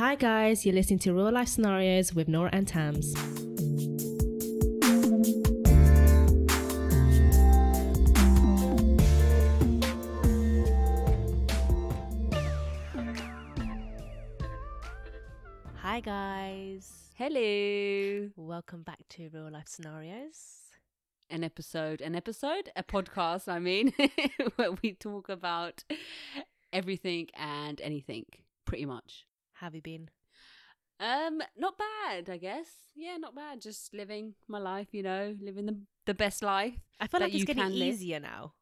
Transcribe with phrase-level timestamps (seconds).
[0.00, 3.12] Hi, guys, you're listening to Real Life Scenarios with Nora and Tams.
[15.82, 17.10] Hi, guys.
[17.16, 18.30] Hello.
[18.36, 20.60] Welcome back to Real Life Scenarios.
[21.28, 23.92] An episode, an episode, a podcast, I mean,
[24.56, 25.84] where we talk about
[26.72, 28.24] everything and anything,
[28.64, 29.26] pretty much.
[29.60, 30.08] Have you been?
[30.98, 32.66] Um, not bad, I guess.
[32.94, 33.60] Yeah, not bad.
[33.60, 36.74] Just living my life, you know, living the the best life.
[36.98, 37.94] I feel like it's getting can live.
[37.94, 38.54] easier now.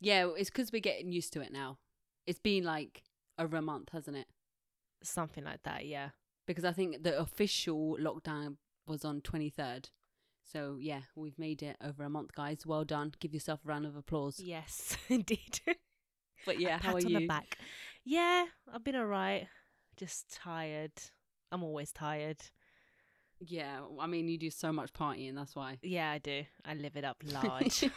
[0.00, 1.78] Yeah, it's because we're getting used to it now.
[2.26, 3.02] It's been like
[3.38, 4.26] over a month, hasn't it?
[5.02, 6.10] Something like that, yeah.
[6.46, 9.90] Because I think the official lockdown was on 23rd.
[10.50, 12.64] So, yeah, we've made it over a month, guys.
[12.66, 13.12] Well done.
[13.20, 14.40] Give yourself a round of applause.
[14.40, 15.60] Yes, indeed.
[16.46, 17.20] But yeah, how are on you?
[17.20, 17.58] the back.
[18.04, 19.48] Yeah, I've been alright.
[19.98, 20.92] Just tired.
[21.52, 22.38] I'm always tired.
[23.40, 25.78] Yeah, I mean, you do so much partying, that's why.
[25.82, 26.44] Yeah, I do.
[26.64, 27.82] I live it up large.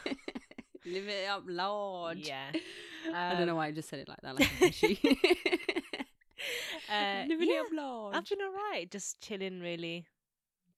[0.83, 2.27] Live it up large.
[2.27, 2.52] yeah.
[3.13, 4.99] I don't know Um, why I just said it like that, like a fishy.
[6.91, 8.15] Uh, Living yeah, it up large.
[8.15, 8.89] I've been alright.
[8.91, 10.08] Just chilling, really.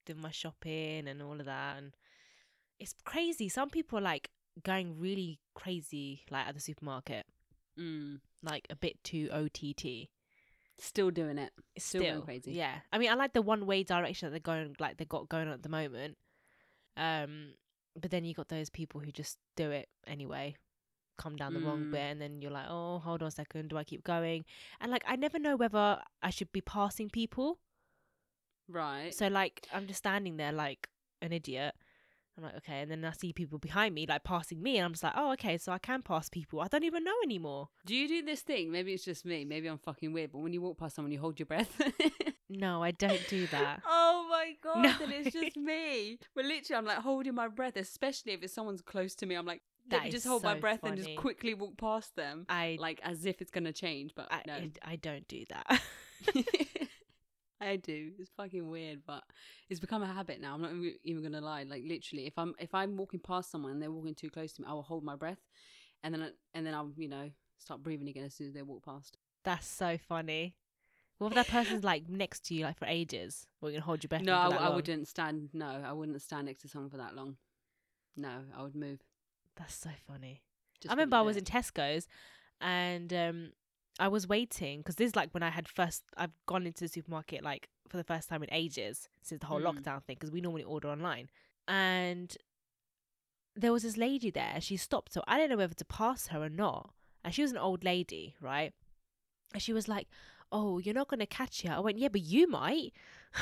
[0.05, 1.77] Doing my shopping and all of that.
[1.77, 1.93] And
[2.79, 3.47] it's crazy.
[3.49, 4.29] Some people are like
[4.63, 7.25] going really crazy, like at the supermarket,
[7.79, 10.09] Mm, like a bit too OTT.
[10.79, 11.51] Still doing it.
[11.77, 12.53] Still Still, going crazy.
[12.53, 15.29] Yeah, I mean, I like the one way direction that they're going, like they got
[15.29, 16.17] going on at the moment.
[16.97, 17.53] Um,
[17.99, 20.55] but then you got those people who just do it anyway,
[21.17, 21.91] come down the wrong Mm.
[21.91, 24.45] bit, and then you're like, oh, hold on a second, do I keep going?
[24.79, 27.59] And like, I never know whether I should be passing people.
[28.67, 29.13] Right.
[29.13, 30.87] So like, I'm just standing there like
[31.21, 31.75] an idiot.
[32.37, 34.93] I'm like, okay, and then I see people behind me like passing me, and I'm
[34.93, 36.61] just like, oh, okay, so I can pass people.
[36.61, 37.69] I don't even know anymore.
[37.85, 38.71] do you do this thing?
[38.71, 39.45] Maybe it's just me.
[39.45, 40.31] Maybe I'm fucking weird.
[40.31, 41.79] But when you walk past someone, you hold your breath.
[42.49, 43.81] No, I don't do that.
[43.87, 44.83] oh my god!
[44.83, 44.93] No.
[44.99, 46.19] Then it's just me.
[46.35, 49.33] But literally, I'm like holding my breath, especially if it's someone's close to me.
[49.35, 52.77] I'm like, That just hold my so breath and just quickly walk past them, I
[52.79, 54.13] like as if it's gonna change.
[54.15, 54.53] But I, no.
[54.53, 55.81] I, I don't do that.
[57.69, 58.11] I do.
[58.19, 59.23] It's fucking weird, but
[59.69, 60.53] it's become a habit now.
[60.55, 60.71] I'm not
[61.03, 61.63] even- gonna lie.
[61.63, 64.61] Like literally, if I'm if I'm walking past someone and they're walking too close to
[64.61, 65.41] me, I will hold my breath,
[66.03, 68.61] and then I- and then I'll you know start breathing again as soon as they
[68.61, 69.17] walk past.
[69.43, 70.55] That's so funny.
[71.19, 73.47] What if that person's like next to you like for ages?
[73.61, 74.21] You gonna hold your breath?
[74.23, 75.49] no, I, I wouldn't stand.
[75.53, 77.37] No, I wouldn't stand next to someone for that long.
[78.17, 78.99] No, I would move.
[79.55, 80.41] That's so funny.
[80.81, 82.07] Just I remember I was in Tesco's,
[82.59, 83.51] and um,
[83.99, 86.87] I was waiting because this is like when I had first I've gone into the
[86.87, 89.67] supermarket like for the first time in ages since the whole Mm.
[89.67, 91.29] lockdown thing because we normally order online,
[91.67, 92.35] and
[93.55, 94.57] there was this lady there.
[94.59, 96.91] She stopped, so I didn't know whether to pass her or not.
[97.23, 98.73] And she was an old lady, right?
[99.53, 100.07] And she was like,
[100.51, 102.93] "Oh, you're not gonna catch her." I went, "Yeah, but you might."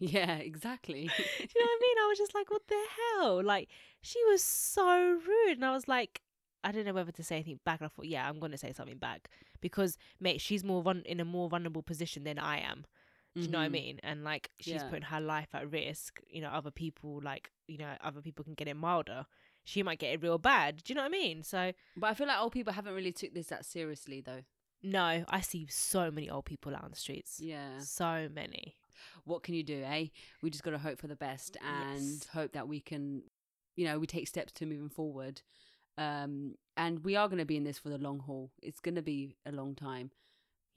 [0.00, 1.02] Yeah, exactly.
[1.06, 1.98] Do you know what I mean?
[2.04, 2.84] I was just like, what the
[3.20, 3.42] hell?
[3.44, 3.68] Like,
[4.02, 4.92] she was so
[5.24, 5.52] rude.
[5.56, 6.20] And I was like,
[6.64, 7.80] I don't know whether to say anything back.
[7.80, 9.28] And I thought, yeah, I'm going to say something back
[9.60, 12.84] because, mate, she's more vul- in a more vulnerable position than I am.
[13.36, 13.72] Do you know what I Mhm.
[13.72, 14.00] mean?
[14.02, 14.88] And like, she's Yeah.
[14.88, 16.20] putting her life at risk.
[16.28, 19.26] You know, other people, like, you know, other people can get it milder.
[19.64, 20.82] She might get it real bad.
[20.84, 21.42] Do you know what I mean?
[21.42, 24.44] So, But I feel like old people haven't really took this that seriously, though.
[24.82, 27.40] no, I see so many old people out on the streets.
[27.40, 27.78] Yeah.
[27.80, 28.76] So many.
[29.24, 30.08] What can you do, eh?
[30.42, 32.26] We just got to hope for the best and Yes.
[32.28, 33.24] hope that we can,
[33.76, 35.42] you know, we take steps to moving forward.
[35.96, 38.50] Um, and we are going to be in this for the long haul.
[38.62, 40.10] It's going to be a long time.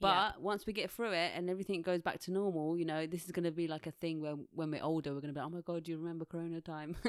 [0.00, 0.32] But Yeah.
[0.38, 3.32] once we get through it and everything goes back to normal, you know, this is
[3.32, 5.48] going to be like a thing where when we're older, we're going to be like,
[5.48, 6.96] oh my God, do you remember Corona time?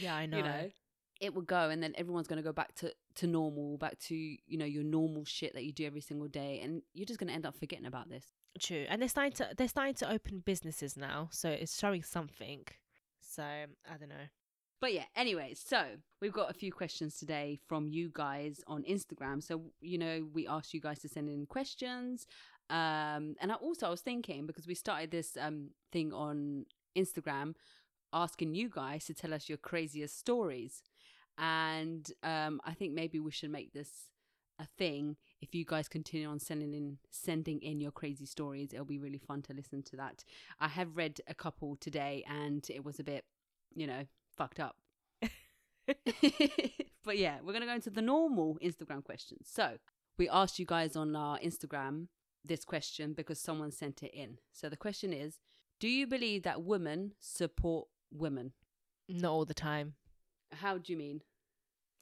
[0.00, 0.36] Yeah, I know.
[0.36, 0.70] You know,
[1.20, 4.14] it will go and then everyone's going to go back to, to normal, back to,
[4.14, 6.60] you know, your normal shit that you do every single day.
[6.62, 8.24] And you're just going to end up forgetting about this.
[8.60, 12.64] True, and they're starting to they're starting to open businesses now, so it's showing something.
[13.20, 14.28] So I don't know.
[14.82, 15.80] But yeah, anyway, so
[16.20, 19.40] we've got a few questions today from you guys on Instagram.
[19.40, 22.26] So, you know, we asked you guys to send in questions.
[22.68, 26.66] Um, and I also I was thinking because we started this um thing on
[26.98, 27.54] Instagram
[28.12, 30.82] asking you guys to tell us your craziest stories.
[31.38, 34.08] And um I think maybe we should make this
[34.58, 38.84] a thing if you guys continue on sending in sending in your crazy stories it'll
[38.84, 40.24] be really fun to listen to that
[40.60, 43.24] i have read a couple today and it was a bit
[43.74, 44.04] you know
[44.42, 44.76] fucked up
[47.04, 49.76] but yeah we're going to go into the normal instagram questions so
[50.18, 52.06] we asked you guys on our instagram
[52.44, 55.38] this question because someone sent it in so the question is
[55.80, 58.52] do you believe that women support women
[59.08, 59.94] Not all the time.
[60.52, 61.22] how do you mean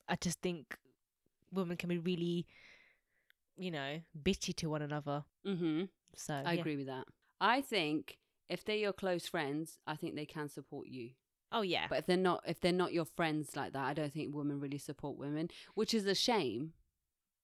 [0.09, 0.77] I just think
[1.53, 2.47] women can be really,
[3.57, 5.25] you know, bitchy to one another.
[5.47, 5.85] mm-hmm
[6.17, 6.61] So I yeah.
[6.61, 7.05] agree with that.
[7.41, 11.11] I think if they're your close friends, I think they can support you.
[11.53, 11.87] Oh yeah.
[11.89, 14.61] But if they're not, if they're not your friends like that, I don't think women
[14.61, 16.73] really support women, which is a shame,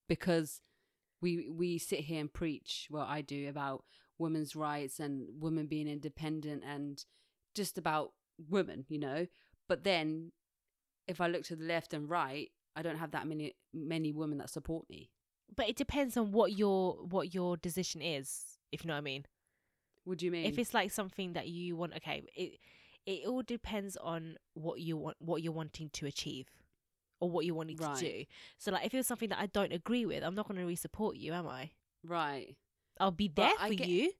[0.08, 0.60] because
[1.20, 3.84] we we sit here and preach what I do about
[4.18, 7.04] women's rights and women being independent and
[7.54, 8.12] just about
[8.48, 9.26] women, you know.
[9.68, 10.32] But then,
[11.08, 14.38] if I look to the left and right, I don't have that many many women
[14.38, 15.10] that support me.
[15.56, 19.02] but it depends on what your what your decision is, if you know what I
[19.02, 19.24] mean.
[20.04, 20.46] What do you mean?
[20.46, 22.58] If it's like something that you want, okay, it
[23.06, 26.48] it all depends on what you want, what you're wanting to achieve,
[27.20, 27.96] or what you're wanting Right.
[27.96, 28.24] to do.
[28.58, 30.76] So, like, if it's something that I don't agree with, I'm not going to really
[30.76, 31.70] support you, am I?
[32.04, 32.56] right,
[33.00, 34.12] I'll be there I for get- you,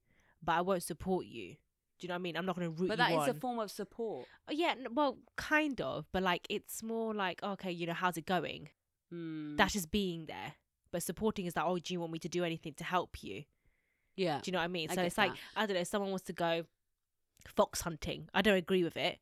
[0.43, 1.57] but I won't support you.
[1.99, 2.37] Do you know what I mean?
[2.37, 3.29] I'm not going to root but you But that is on.
[3.31, 4.27] a form of support.
[4.49, 8.27] Oh, yeah, well, kind of, but like it's more like, okay, you know, how's it
[8.27, 8.69] going?
[9.15, 10.55] Mm, That's being there.
[10.93, 13.45] But supporting is like, oh, do you want me to do anything to help you?
[14.17, 14.91] yeah, Do you know what I mean?
[14.91, 15.33] I so it's like.
[15.57, 16.65] I don't know, if someone wants to go
[17.49, 18.29] fox hunting.
[18.35, 19.19] I don't agree with it.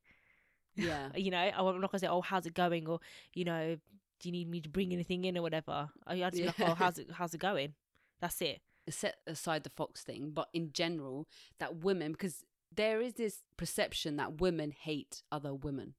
[0.75, 1.09] yeah.
[1.17, 3.00] You know, I'm not gonna say, oh, how's it going, or
[3.32, 3.76] you know,
[4.21, 5.91] do you need me to bring anything in or whatever?
[6.06, 7.75] I just be like, oh, how's it, how's it going?
[8.21, 8.61] That's it.
[8.88, 11.26] set aside the fox thing, but in general,
[11.59, 12.44] that women because
[12.75, 15.94] there is this perception that women hate other women,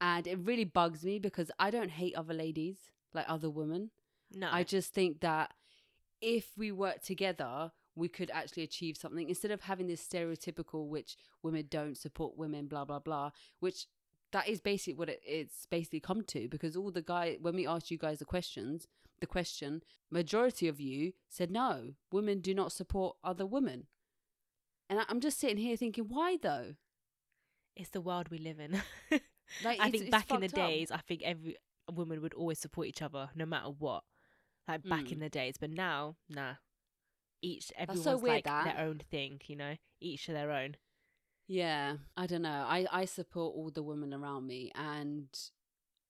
[0.00, 2.76] and it really bugs me because I don't hate other ladies
[3.12, 3.90] like other women.
[4.32, 5.52] No, I just think that
[6.20, 11.16] if we work together, we could actually achieve something instead of having this stereotypical which
[11.42, 13.30] women don't support women, blah blah blah,
[13.60, 13.86] which
[14.32, 17.66] that is basically what it, it's basically come to because all the guy when we
[17.66, 18.86] asked you guys the questions
[19.20, 19.80] the question
[20.10, 23.86] majority of you said no women do not support other women
[24.90, 26.74] and I- i'm just sitting here thinking why though
[27.76, 28.72] it's the world we live in.
[29.64, 30.52] like I think back in the up.
[30.52, 31.56] days, I think every
[31.92, 34.04] woman would always support each other, no matter what.
[34.68, 35.12] Like back Mm.
[35.12, 36.54] in the days, but now, nah.
[37.44, 38.64] Each so everyone's weird, like that.
[38.64, 39.74] their own thing, you know.
[40.00, 40.76] Each to their own.
[41.46, 42.64] Yeah, I don't know.
[42.66, 45.28] I I support all the women around me and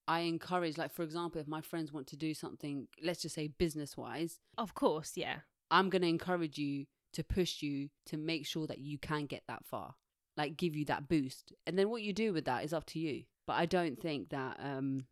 [0.06, 3.48] I encourage like for example if my friends want to do something let's just say
[3.48, 5.38] business wise, Of course, yeah.
[5.70, 9.42] I'm going to encourage you to push you to make sure that you can get
[9.48, 9.94] that far.
[10.36, 11.52] Like give you that boost.
[11.66, 13.24] And then what you do with that is up to you.
[13.46, 15.06] But I don't think that um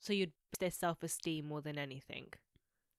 [0.00, 2.28] So you'd their self esteem more than anything.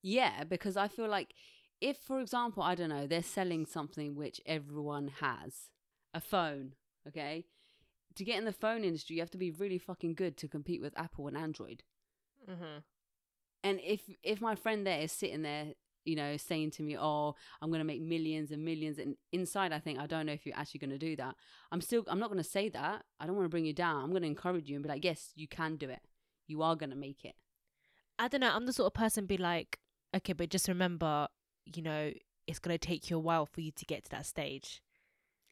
[0.04, 1.34] yeah, because I feel like
[1.82, 5.70] if for example, I don't know, they're selling something which everyone has,
[6.14, 6.74] a phone,
[7.08, 7.46] okay?
[8.16, 10.82] To get in the phone industry, you have to be really fucking good to compete
[10.82, 11.84] with Apple and Android.
[12.50, 12.80] Mm-hmm.
[13.64, 15.74] And if if my friend there is sitting there,
[16.06, 19.74] you know, saying to me, "Oh, I'm going to make millions and millions," and inside
[19.74, 21.36] I think, I don't know if you're actually going to do that.
[21.72, 23.04] I'm still, I'm not going to say that.
[23.20, 24.04] I don't want to bring you down.
[24.04, 26.02] I'm going to encourage you and be like, "Yes, you can do it.
[26.48, 27.36] You are going to make it."
[28.20, 28.52] I don't know.
[28.52, 29.80] I'm the sort of person be like,
[30.16, 31.28] okay, but just remember,
[31.76, 32.12] you know,
[32.48, 34.82] it's gonna take you a while for you to get to that stage.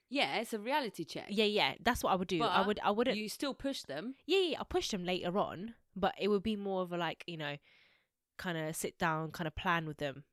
[0.10, 1.26] Yeah, it's a reality check.
[1.30, 1.74] Yeah, yeah.
[1.84, 2.42] That's what I would do.
[2.44, 2.80] I would.
[2.84, 3.18] I wouldn't.
[3.18, 4.16] You still push them.
[4.26, 4.60] yeah, yeah.
[4.60, 7.58] I'll push them later on, but it would be more of a like, you know,
[8.38, 10.24] kind of sit down, kind of plan with them,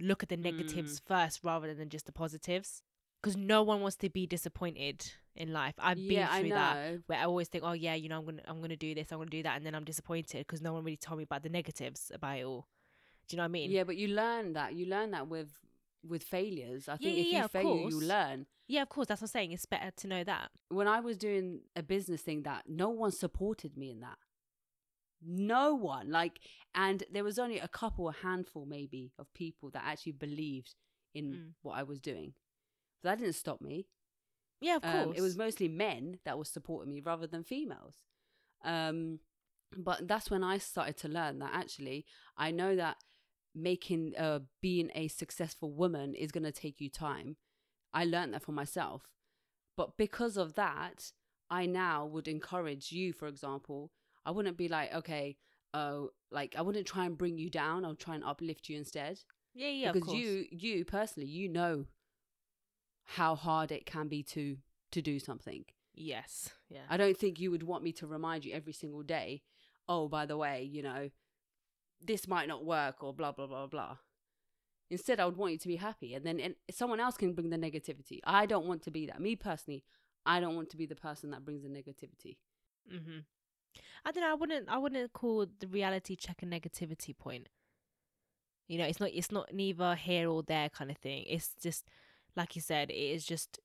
[0.00, 1.06] look at the negatives mm.
[1.06, 2.82] first rather than just the positives.
[3.22, 5.74] Because no one wants to be disappointed in life.
[5.78, 8.24] I've yeah, I been through that where I always think, oh yeah, you know, I'm
[8.26, 10.74] gonna, I'm gonna do this, I'm gonna do that, and then I'm disappointed because no
[10.74, 12.66] one really told me about the negatives about it all.
[13.28, 13.70] Do you know what I mean?
[13.70, 14.74] Yeah, but you learn that.
[14.74, 15.50] You learn that with
[16.06, 16.88] with failures.
[16.88, 18.46] I think yeah, if yeah, you fail, you learn.
[18.68, 19.08] Yeah, of course.
[19.08, 19.52] That's what I'm saying.
[19.52, 20.50] It's better to know that.
[20.68, 24.18] when I was doing a business thing that no one supported me in that.
[25.26, 26.10] No one.
[26.10, 26.40] Like
[26.74, 30.74] and there was only a couple, a handful maybe of people that actually believed
[31.14, 31.52] in Mm.
[31.62, 32.34] what I was doing.
[33.02, 33.86] But that didn't stop me.
[34.60, 35.18] Yeah, of Um, course.
[35.18, 37.96] it was mostly men that were supporting me rather than females.
[38.62, 39.20] Um,
[39.76, 42.06] but that's when I started to learn that actually
[42.36, 42.96] I know that
[43.54, 47.36] making uh being a successful woman is going to take you time.
[47.92, 49.02] I learned that for myself.
[49.76, 51.12] But because of that,
[51.50, 53.90] I now would encourage you, for example,
[54.24, 55.36] I wouldn't be like, okay,
[55.72, 57.84] oh, like I wouldn't try and bring you down.
[57.84, 59.20] I'll try and uplift you instead
[59.54, 61.86] yeah, yeah, because you you personally you know
[63.04, 64.56] how hard it can be to
[64.90, 65.64] to do something
[65.96, 66.50] Yes.
[66.68, 66.80] Yeah.
[66.88, 69.42] i don't think you would want me to remind you every single day
[69.88, 71.10] oh by the way you know
[72.06, 73.96] this might not work or blah blah blah blah
[74.90, 77.50] instead i would want you to be happy and then and someone else can bring
[77.50, 79.84] the negativity i don't want to be that me personally
[80.26, 82.36] i don't want to be the person that brings the negativity
[82.90, 83.20] hmm
[84.04, 84.30] I don't know.
[84.30, 84.68] I wouldn't.
[84.68, 87.48] I wouldn't call the reality check a negativity point.
[88.68, 89.10] You know, it's not.
[89.12, 91.24] It's not neither here or there kind of thing.
[91.26, 91.84] It's just
[92.36, 92.90] like you said.
[92.90, 93.58] It is just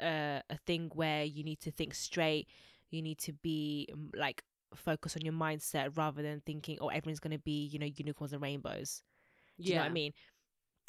[0.00, 2.48] a a thing where you need to think straight.
[2.90, 4.42] You need to be um, like
[4.74, 8.42] focus on your mindset rather than thinking, oh, everyone's gonna be you know unicorns and
[8.42, 9.02] rainbows.
[9.60, 10.12] Do you know what I mean?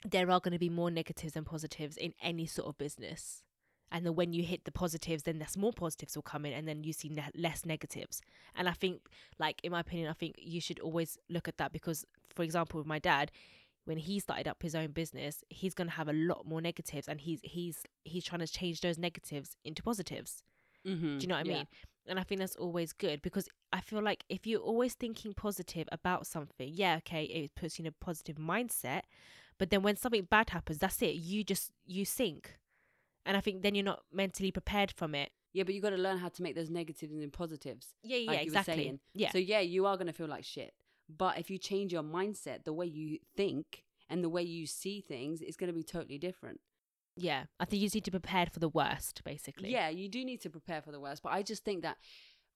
[0.05, 3.43] there are going to be more negatives than positives in any sort of business.
[3.91, 6.67] And then when you hit the positives, then there's more positives will come in, and
[6.67, 8.21] then you see ne- less negatives.
[8.55, 9.01] And I think,
[9.37, 12.79] like in my opinion, I think you should always look at that because, for example,
[12.79, 13.31] with my dad,
[13.83, 17.09] when he started up his own business, he's going to have a lot more negatives,
[17.09, 20.41] and he's he's he's trying to change those negatives into positives.
[20.87, 21.17] Mm-hmm.
[21.17, 21.67] Do you know what I mean?
[22.07, 25.87] And I think that's always good because I feel like if you're always thinking positive
[25.91, 29.01] about something, yeah, okay, it puts you in a positive mindset.
[29.57, 31.15] But then when something bad happens, that's it.
[31.15, 32.57] You just you sink.
[33.25, 35.29] And I think then you're not mentally prepared from it.
[35.53, 37.89] Yeah, but you got to learn how to make those negatives into positives.
[38.03, 38.99] Yeah, yeah, like exactly.
[39.13, 39.31] Yeah.
[39.31, 40.73] So yeah, you are gonna feel like shit.
[41.15, 45.01] But if you change your mindset, the way you think and the way you see
[45.01, 46.61] things, it's gonna be totally different.
[47.15, 47.43] Yeah.
[47.59, 49.71] I think you need to be prepared for the worst, basically.
[49.71, 51.23] Yeah, you do need to prepare for the worst.
[51.23, 51.97] But I just think that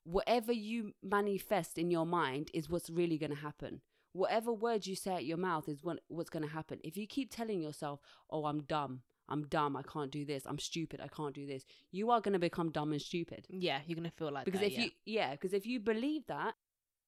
[0.04, 3.82] whatever you manifest in your mind is what's really gonna happen.
[4.14, 6.80] Whatever words you say at your mouth is what, what's gonna happen.
[6.84, 10.60] If you keep telling yourself, "Oh, I'm dumb," I'm dumb, I can't do this, I'm
[10.60, 11.66] stupid, I can't do this.
[11.92, 13.48] You are going to become dumb and stupid.
[13.50, 14.84] Yeah, you're gonna feel like Because that, if yeah.
[14.84, 16.54] you yeah, because if you believe that,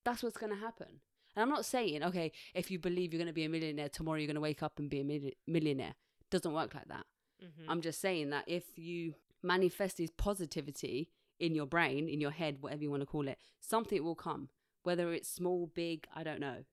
[0.03, 0.87] that's what's going to happen.
[1.35, 4.17] And I'm not saying, okay, if you believe you're going to be a millionaire tomorrow
[4.17, 5.93] you're going to wake up and be a milli- millionaire.
[6.31, 7.05] doesn't work like that.
[7.41, 7.65] Mhm.
[7.67, 12.61] I'm just saying that if you manifest this positivity in your brain, in your head,
[12.61, 14.49] whatever you want to call it, something will come.
[14.83, 16.65] Whether it's small, big, I don't know.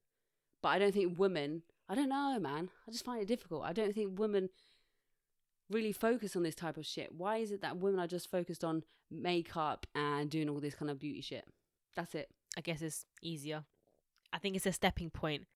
[0.63, 2.71] But I don't think women, I don't know, man.
[2.89, 3.65] I just find it difficult.
[3.65, 4.51] I don't think women
[5.71, 7.13] really focus on this type of shit.
[7.13, 10.91] Why is it that women are just focused on makeup and doing all this kind
[10.91, 11.45] of beauty shit?
[11.95, 12.31] That's it.
[12.57, 13.65] I guess it's easier.
[14.33, 15.47] I think it's a stepping point.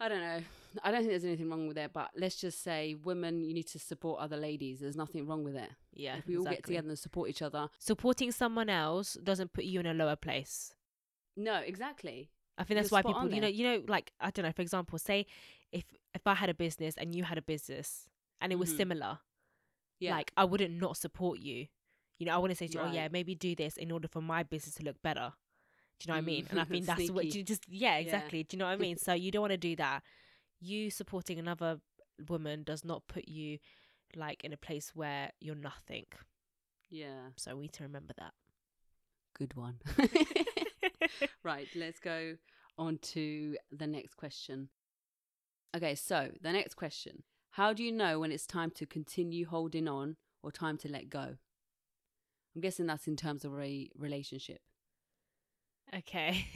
[0.00, 0.40] I don't know.
[0.84, 3.66] I don't think there's anything wrong with it, but let's just say women, you need
[3.68, 4.80] to support other ladies.
[4.80, 5.68] There's nothing wrong with it.
[5.92, 7.68] Yeah, if we all get together and support each other.
[7.78, 10.72] supporting someone else doesn't put you in a lower place.
[11.36, 12.30] No, exactly.
[12.56, 14.52] I think that's You're why people, you know, you know, like I don't know.
[14.52, 15.26] For example, say
[15.72, 18.08] if if I had a business and you had a business
[18.40, 18.76] and it was Mhm.
[18.76, 19.18] similar,
[19.98, 20.16] Yeah.
[20.16, 21.66] like I wouldn't not support you.
[22.18, 24.20] You know, I wouldn't say to you, "Oh yeah, maybe do this in order for
[24.20, 25.32] my business to look better."
[26.00, 26.46] Do you know what I mean?
[26.50, 26.72] And I mm-hmm.
[26.72, 28.04] think that's what you just yeah, Yeah.
[28.04, 28.42] exactly.
[28.42, 28.96] Do you know what I mean?
[28.98, 30.02] so you don't want to do that.
[30.60, 31.80] You supporting another
[32.28, 33.58] woman does not put you
[34.16, 36.06] like in a place where you're nothing.
[36.90, 37.28] yeah.
[37.36, 38.32] So we need to remember that.
[39.34, 39.76] Good one.
[41.44, 42.36] right, let's go
[42.76, 44.68] on to the next question.
[45.74, 47.22] Okay, so the next question.
[47.52, 51.08] How do you know when it's time to continue holding on or time to let
[51.08, 51.36] go?
[52.54, 54.60] I'm guessing that's in terms of a relationship.
[55.96, 56.46] Okay.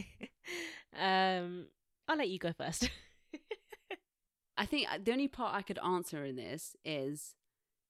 [0.99, 1.67] um,
[2.09, 2.91] I'll let you go first.
[4.57, 7.35] I think uh, the only part I could answer in this is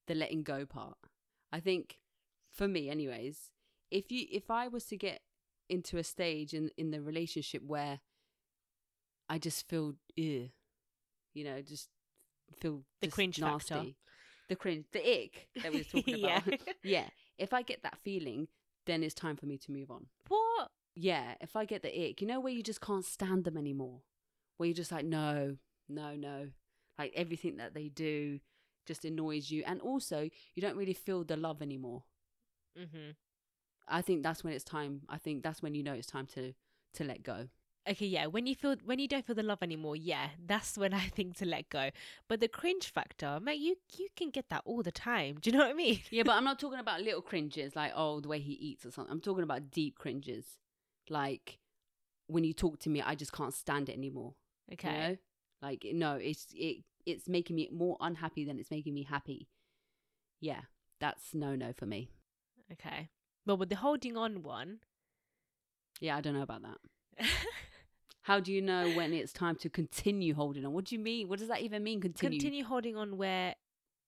[0.06, 0.96] the letting go part.
[1.52, 1.98] I think
[2.52, 3.50] for me anyways,
[3.90, 5.20] if you if I was to get
[5.68, 8.00] into a stage in in the relationship where
[9.28, 10.48] I just feel ew,
[11.34, 11.88] you know, just
[12.60, 13.84] feel The just cringe factor.
[14.48, 16.46] The cringe, the ick that we were talking about.
[16.46, 16.56] Yeah.
[16.82, 17.08] yeah.
[17.38, 18.48] If I get that feeling,
[18.86, 20.06] then it's time for me to move on.
[20.28, 20.70] what?
[20.94, 24.00] Yeah, if I get the ick, you know where you just can't stand them anymore.
[24.56, 25.56] Where you're just like, no,
[25.88, 26.48] no, no.
[26.98, 28.38] Like everything that they do
[28.86, 29.64] just annoys you.
[29.66, 32.04] And also you don't really feel the love anymore.
[32.78, 33.10] Mm-hmm.
[33.88, 35.02] I think that's when it's time.
[35.08, 36.54] I think that's when you know it's time to
[36.94, 37.48] to let go.
[37.86, 38.26] Okay, yeah.
[38.26, 41.36] When you feel when you don't feel the love anymore, yeah, that's when I think
[41.36, 41.90] to let go.
[42.28, 45.36] But the cringe factor, mate, you you can get that all the time.
[45.40, 46.00] Do you know what I mean?
[46.10, 48.90] Yeah, but I'm not talking about little cringes like oh the way he eats or
[48.90, 49.12] something.
[49.12, 50.46] I'm talking about deep cringes.
[51.08, 51.58] Like
[52.26, 54.34] when you talk to me, I just can't stand it anymore.
[54.72, 54.88] Okay.
[54.88, 55.16] You know?
[55.62, 59.48] Like no, it's it it's making me more unhappy than it's making me happy.
[60.40, 60.62] Yeah,
[61.00, 62.10] that's no no for me.
[62.72, 63.10] Okay.
[63.46, 64.80] But with the holding on one,
[66.00, 67.26] Yeah, I don't know about that.
[68.22, 70.72] How do you know when it's time to continue holding on?
[70.72, 71.28] What do you mean?
[71.28, 72.00] What does that even mean?
[72.00, 72.38] Continue.
[72.38, 73.54] continue holding on where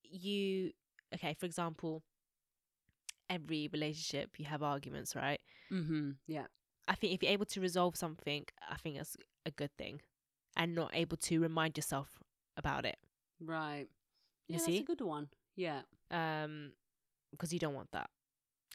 [0.03, 0.73] you
[1.15, 2.03] okay, for example,
[3.29, 5.41] every relationship you have arguments, right?
[5.73, 6.13] Mm-hmm.
[6.27, 6.47] Yeah.
[6.89, 10.01] I think if you're able to resolve something, I think that's a good thing.
[10.57, 12.19] And not able to remind yourself
[12.57, 12.97] about it.
[13.41, 13.87] Right.
[14.49, 14.79] You see?
[14.79, 15.29] that's a good one.
[15.57, 15.81] Yeah.
[16.11, 16.73] um
[17.33, 18.09] because you don't want that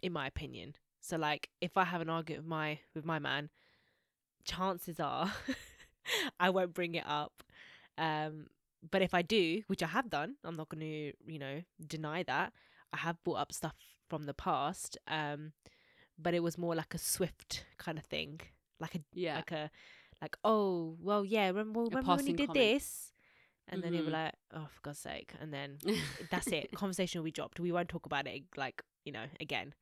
[0.03, 3.49] in my opinion so like if i have an argument with my with my man
[4.43, 5.31] chances are
[6.39, 7.43] i won't bring it up
[7.97, 8.47] um
[8.91, 12.23] but if i do which i have done i'm not going to you know deny
[12.23, 12.51] that
[12.93, 13.75] i have brought up stuff
[14.09, 15.53] from the past um
[16.17, 18.39] but it was more like a swift kind of thing
[18.79, 19.35] like a Yeah.
[19.37, 19.69] like a
[20.21, 22.65] like oh well yeah remember, remember when you did comment.
[22.65, 23.13] this
[23.67, 24.13] and then he'll be Mhm.
[24.13, 25.77] like oh for god's sake and then
[26.31, 26.71] that's it.
[26.75, 27.59] Conversation will be dropped.
[27.59, 29.73] We won't talk about it like you know again.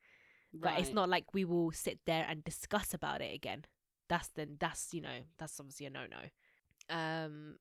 [0.52, 3.64] But it's not like we will sit there and discuss about it again.
[4.08, 6.94] That's then that's you know that's obviously a no no.
[6.94, 7.56] Um,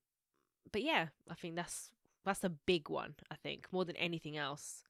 [0.72, 1.92] but yeah, I think that's
[2.26, 4.84] That's a big one, I think, more than anything else.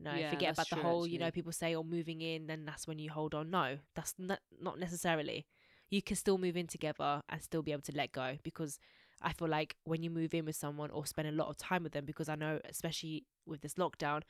[0.00, 2.64] No, Yeah, forget about the true, whole, you know, people say, oh, moving in, then
[2.64, 3.50] that's when you hold on.
[3.50, 5.46] No, that's not, not necessarily.
[5.90, 8.78] You can still move in together and still be able to let go because
[9.22, 11.82] I feel like when you move in with someone or spend a lot of time
[11.82, 14.22] with them, because I know, especially with this lockdown,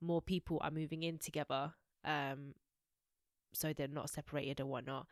[0.00, 1.72] more people are moving in together.
[2.04, 2.54] Um,
[3.52, 5.06] so they're not separated or whatnot.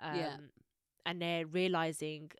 [0.00, 0.36] Um, Yeah.
[1.04, 2.30] And they're realizing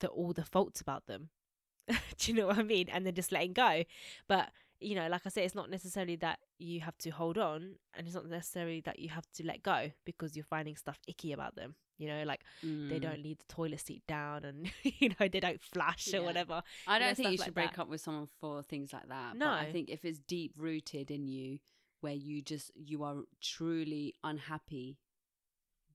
[0.00, 1.30] that all the faults about them.
[1.88, 1.94] Do
[2.32, 2.88] you know what I mean?
[2.88, 3.84] And then just letting go.
[4.28, 4.50] But,
[4.80, 8.06] you know, like I said, it's not necessarily that you have to hold on and
[8.06, 11.56] it's not necessarily that you have to let go because you're finding stuff icky about
[11.56, 11.74] them.
[11.98, 13.00] You know, like they Mm.
[13.00, 16.18] don't leave the toilet seat down and, you know, they don't flash Yeah.
[16.20, 16.62] or whatever.
[16.86, 17.80] I you know, don't think you should like break that.
[17.82, 19.38] up with someone for things like that.
[19.38, 21.58] But I think if it's deep rooted in you,
[22.02, 24.98] where you just you are truly unhappy,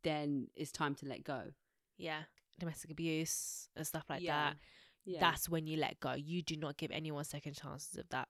[0.04, 1.52] then it's time to let go.
[1.98, 2.24] Yeah.
[2.60, 4.50] Domestic abuse and stuff like Yeah.
[4.52, 4.58] that.
[5.06, 5.20] Yeah.
[5.20, 6.14] That's when you let go.
[6.14, 8.28] You do not give anyone second chances of that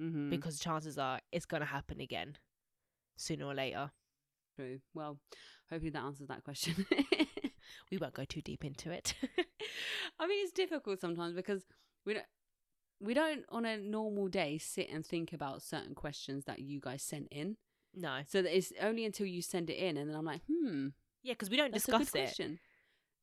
[0.00, 0.30] mm-hmm.
[0.30, 2.36] because chances are it's going to happen again
[3.16, 3.90] sooner or later.
[4.56, 4.80] true.
[4.94, 5.18] Well,
[5.70, 6.86] hopefully that answers that question.
[7.90, 9.14] We won't go too deep into it.
[10.20, 11.64] I mean, it's difficult sometimes because
[12.04, 12.26] we don't.
[13.00, 17.02] We don't on a normal day sit and think about certain questions that you guys
[17.02, 17.56] sent in.
[17.94, 18.20] no.
[18.26, 20.88] So that it's only until you send it in and then I'm like, hmm,
[21.22, 22.26] Yeah, because we don't That's a good discuss it.
[22.26, 22.58] question.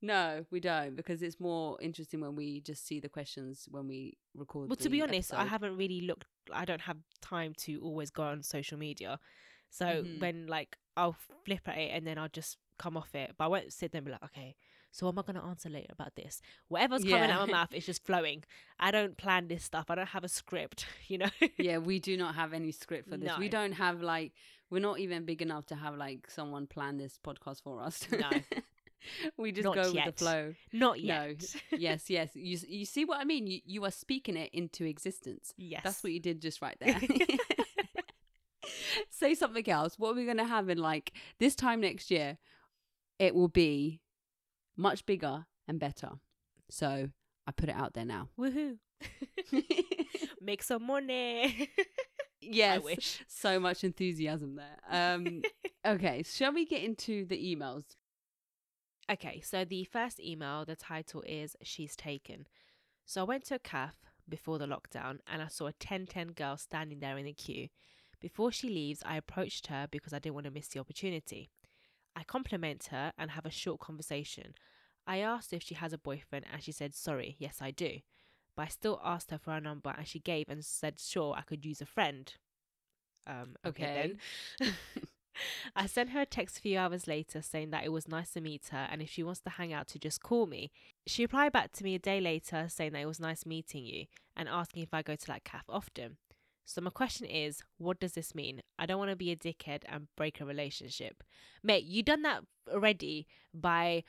[0.03, 4.17] No, we don't because it's more interesting when we just see the questions when we
[4.35, 4.67] record.
[4.69, 6.25] Well, to be honest, I haven't really looked.
[6.51, 9.17] I don't have time to always go on social media.
[9.69, 10.19] So Mhm.
[10.19, 13.47] when like I'll flip at it and then I'll just come off it, but I
[13.47, 14.55] won't sit there and be like, okay,
[14.91, 16.41] so what am I going to answer later about this?
[16.67, 18.43] Whatever's coming out of my mouth is just flowing.
[18.79, 19.85] I don't plan this stuff.
[19.89, 20.85] I don't have a script.
[21.07, 21.29] You know.
[21.57, 23.37] yeah, we do not have any script for this.
[23.39, 24.33] We don't have like
[24.69, 28.05] we're not even big enough to have like someone plan this podcast for us.
[28.11, 28.29] No.
[29.37, 30.53] we just Not go with the flow.
[30.71, 31.41] Not yet.
[31.71, 31.77] No.
[31.77, 32.31] yes, yes.
[32.33, 33.47] You you see what I mean?
[33.47, 35.53] You you are speaking it into existence.
[35.57, 35.81] yes.
[35.83, 36.99] That's what you did just right there.
[39.09, 39.97] Say something else.
[39.97, 42.37] What are we going to have in like this time next year?
[43.19, 44.01] It will be
[44.75, 46.11] much bigger and better.
[46.69, 47.09] So
[47.45, 48.29] I put it out there now.
[48.39, 48.77] Woohoo!
[50.41, 51.69] Make some money.
[52.41, 53.23] yes, I wish.
[53.27, 54.79] so much enthusiasm there.
[54.89, 55.41] Um,
[55.85, 57.83] okay, shall we get into the emails?
[59.11, 62.47] Okay, so the first email, the title is She's Taken.
[63.05, 63.95] So I went to a calf
[64.29, 67.67] before the lockdown and I saw a 1010 girl standing there in the queue.
[68.21, 71.49] Before she leaves, I approached her because I didn't want to miss the opportunity.
[72.15, 74.53] I compliment her and have a short conversation.
[75.05, 77.97] I asked if she has a boyfriend and she said, Sorry, yes, I do.
[78.55, 81.41] But I still asked her for her number and she gave and said, Sure, I
[81.41, 82.33] could use a friend.
[83.27, 84.17] Um, okay,
[84.59, 84.71] then.
[85.75, 88.41] I sent her a text a few hours later saying that it was nice to
[88.41, 90.71] meet her and if she wants to hang out to just call me.
[91.07, 94.05] She replied back to me a day later saying that it was nice meeting you
[94.35, 96.17] and asking if I go to that cafe often.
[96.65, 98.61] So my question is, what does this mean?
[98.79, 101.23] I don't want to be a dickhead and break a relationship.
[101.61, 104.03] Mate, you done that already by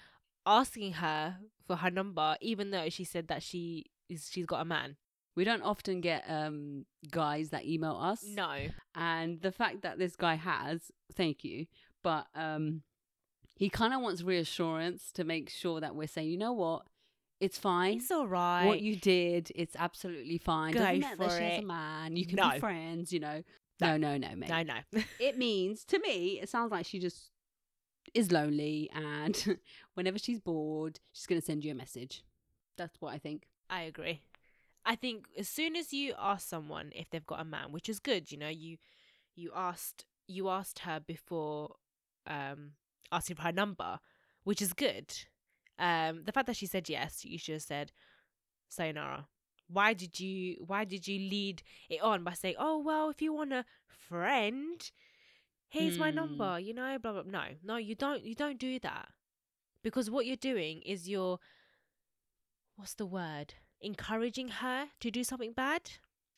[0.47, 4.65] asking her for her number even though she said that she is she's got a
[4.65, 4.97] man.
[5.37, 8.25] We don't often get um, guys that email us.
[8.27, 8.55] No.
[8.95, 11.67] And the fact that this guy has, thank you,
[12.03, 12.83] but um,
[13.57, 16.83] he kind of wants reassurance to make sure that we're saying, you know what,
[17.41, 17.97] it's fine.
[17.99, 18.65] It's all right.
[18.67, 20.73] what you did, it's absolutely fine.
[20.73, 21.65] Go Doesn't matter that for she has it.
[21.65, 22.17] a man.
[22.17, 22.51] You can No.
[22.53, 23.43] be friends, you know.
[23.81, 23.97] No.
[23.97, 24.49] No, no, no, mate.
[24.49, 25.03] no, no.
[25.19, 27.31] It means to me, it sounds like she just
[28.15, 29.59] is lonely, and
[29.95, 32.23] whenever she's bored, she's gonna send you a message.
[32.79, 33.49] That's what I think.
[33.69, 34.23] I agree.
[34.85, 37.99] I think as soon as you ask someone if they've got a man, which is
[38.01, 38.79] good, you know, you
[39.35, 41.75] you asked you asked her before
[42.27, 42.73] um
[43.13, 44.01] asking for her number,
[44.45, 45.13] which is good.
[45.79, 47.93] Um the fact that she said yes, you should have said
[48.69, 49.27] sayonara.
[49.69, 53.33] Why did you why did you lead it on by saying, "Oh, well, if you
[53.33, 54.91] want a friend,
[55.69, 56.17] here's my Hmm.
[56.17, 57.23] number," you know, blah blah.
[57.23, 57.45] No.
[57.63, 59.09] No, you don't you don't do that.
[59.83, 61.39] Because what you're doing is you're
[62.77, 63.55] what's the word?
[63.81, 65.91] Encouraging her to do something bad?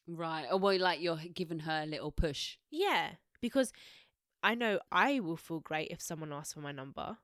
[0.09, 0.47] Right.
[0.51, 2.57] Or well, like you're giving her a little push.
[2.71, 3.13] Yeah.
[3.41, 3.73] Because
[4.43, 7.19] I know I will feel great if someone asks for my number.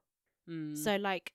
[0.48, 0.76] Mm.
[0.76, 1.32] So like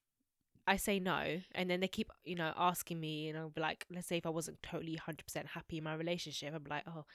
[0.65, 3.85] I say no and then they keep, you know, asking me and I'll be like,
[3.89, 6.83] let's say if I wasn't totally hundred percent happy in my relationship, I'd be like,
[6.87, 7.05] Oh,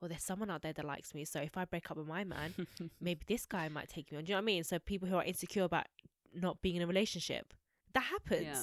[0.00, 1.24] well there's someone out there that likes me.
[1.24, 2.54] So if I break up with my man,
[3.00, 4.24] maybe this guy might take me on.
[4.24, 4.64] Do you know what I mean?
[4.64, 5.86] So people who are insecure about
[6.34, 7.54] not being in a relationship.
[7.94, 8.44] That happens.
[8.44, 8.62] Yeah.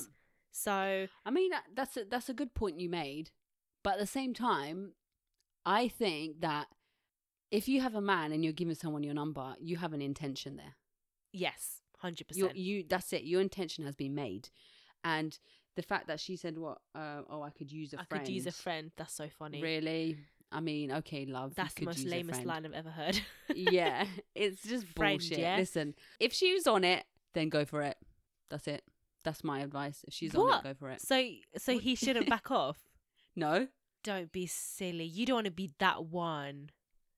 [0.56, 3.32] So I mean, that's a, that's a good point you made,
[3.84, 4.94] but at the same time,
[5.66, 6.68] I think that
[7.52, 10.56] if you have a man and you're giving someone your number, you have an intention
[10.56, 10.76] there.
[11.34, 12.56] yes, hundred percent.
[12.56, 13.24] you that's it.
[13.24, 14.48] Your intention has been made,
[15.04, 15.38] and
[15.76, 16.78] the fact that she said what?
[16.96, 18.22] Uh, oh, I could use a I friend.
[18.22, 18.92] I could use a friend.
[18.96, 19.62] That's so funny.
[19.62, 20.18] Really?
[20.54, 21.54] I mean, okay, love.
[21.56, 23.20] That's the most lamest line I've ever heard.
[23.54, 25.40] yeah, it's just Friend, bullshit.
[25.40, 25.58] yeah?
[25.58, 27.98] Listen, if she's on it, then go for it.
[28.50, 28.84] That's it.
[29.26, 30.06] That's my advice.
[30.08, 31.02] If she's on it, go for it.
[31.02, 31.22] So,
[31.58, 32.78] so he shouldn't back off.
[33.36, 33.68] No,
[34.04, 35.04] Don't be silly.
[35.04, 36.70] You don't want to be that one.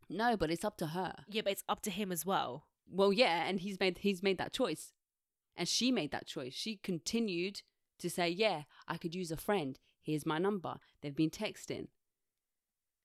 [0.10, 1.14] no, but it's up to her.
[1.30, 2.66] Yeah, but it's up to him as well.
[2.90, 4.94] Well, yeah, and he's made he's made that choice,
[5.56, 6.54] and she made that choice.
[6.56, 7.62] She continued
[8.00, 9.78] to say, "Yeah, I could use a friend.
[10.02, 11.88] Here's my number." They've been texting.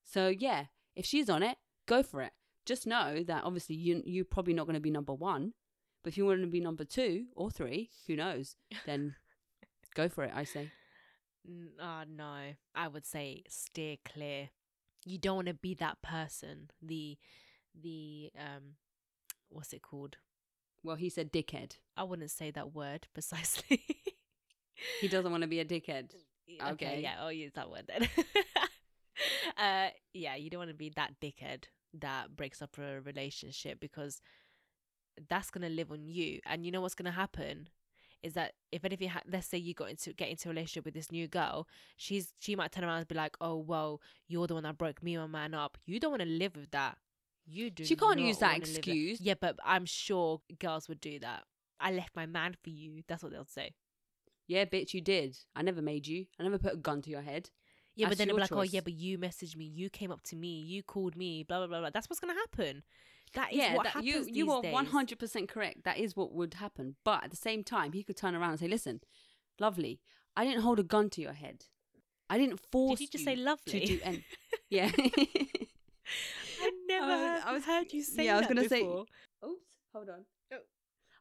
[0.04, 2.32] So yeah, if she's on it, go for it.
[2.64, 5.54] Just know that obviously you you're probably not going to be number one,
[6.02, 8.56] but if you want to be number two or three, who knows?
[8.86, 9.14] Then
[9.94, 10.32] go for it.
[10.34, 10.70] I say.
[11.80, 12.34] Ah, no.
[12.74, 14.50] I would say steer clear.
[15.04, 16.70] You don't want to be that person.
[16.80, 17.18] The,
[17.80, 18.76] the um,
[19.48, 20.16] what's it called?
[20.84, 21.76] Well, he said dickhead.
[21.96, 23.82] I wouldn't say that word precisely.
[25.00, 26.10] He doesn't want to be a dickhead.
[26.60, 27.00] okay, Okay.
[27.02, 28.08] yeah, I'll use that word then.
[29.56, 31.64] uh, yeah, you don't want to be that dickhead
[32.00, 34.20] that breaks up a relationship because
[35.29, 36.40] that's gonna live on you.
[36.46, 37.68] And you know what's gonna happen
[38.22, 40.94] is that if anything, ha- let's say you got into get into a relationship with
[40.94, 44.55] this new girl, she's she might turn around and be like, "Oh well, you're the
[44.55, 46.98] one that broke me and my man up." You don't want to live with that.
[47.44, 47.85] You do.
[47.85, 49.20] She can't use that excuse.
[49.20, 51.44] Yeah, but I'm sure girls would do that.
[51.81, 53.03] I left my man for you.
[53.09, 53.75] That's what they'll say.
[54.46, 55.37] Yeah, bitch, you did.
[55.57, 56.27] I never made you.
[56.38, 57.51] I never put a gun to your head.
[57.94, 60.22] Yeah, but then they'll be like, oh, yeah, but you messaged me, you came up
[60.25, 61.90] to me, you called me, blah, blah, blah, blah.
[61.92, 62.83] That's what's going to happen.
[63.34, 65.84] That is yeah, what that, happens you you are one hundred percent correct.
[65.84, 66.96] That is what would happen.
[67.04, 69.00] But at the same time, he could turn around and say, "Listen,
[69.58, 70.00] lovely,
[70.36, 71.64] I didn't hold a gun to your head.
[72.28, 73.80] I didn't force Did you just say lovely?
[73.80, 74.22] to do." And
[74.70, 74.90] yeah,
[76.60, 78.82] I never I was- heard, I was- heard you say yeah, I was gonna say-
[78.82, 79.06] before.
[79.44, 80.24] Oops, hold on.
[80.52, 80.58] Oh.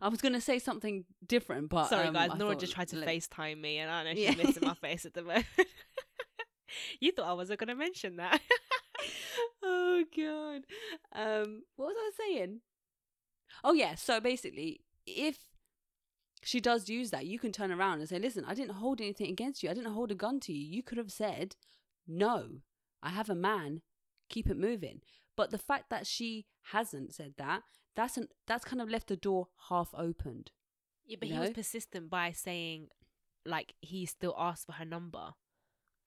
[0.02, 2.32] I was gonna say something different, but Sorry, um, guys.
[2.34, 4.32] I Nora just tried to let- FaceTime me, and I know Yeah.
[4.32, 5.45] she's missing my face at the moment.
[7.00, 8.39] you thought I wasn't going to mention that.
[9.64, 10.62] oh god.
[11.14, 12.62] Um, what was I saying?
[13.64, 13.96] Oh yeah.
[13.96, 15.38] So basically, if
[16.44, 19.30] she does use that, you can turn around and say, "Listen, I didn't hold anything
[19.30, 19.70] against you.
[19.70, 20.66] I didn't hold a gun to you.
[20.76, 21.56] You could have said,
[22.08, 22.62] no,
[23.04, 23.82] I have a man.
[24.30, 25.02] Keep it moving."
[25.38, 27.62] But the fact that she hasn't said that,
[27.96, 30.52] that's an that's kind of left the door half opened.
[31.06, 32.88] yeah, but You he was persistent by saying,
[33.46, 35.34] like, he still asked for her number.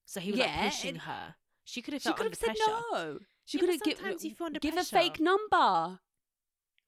[0.07, 1.35] So he was Yeah, like pushing and- her.
[1.65, 2.81] She could have She could have said pressure.
[2.93, 3.19] no.
[3.47, 3.81] She Yeah, could have
[4.61, 4.81] give pressure.
[4.81, 5.99] a fake number.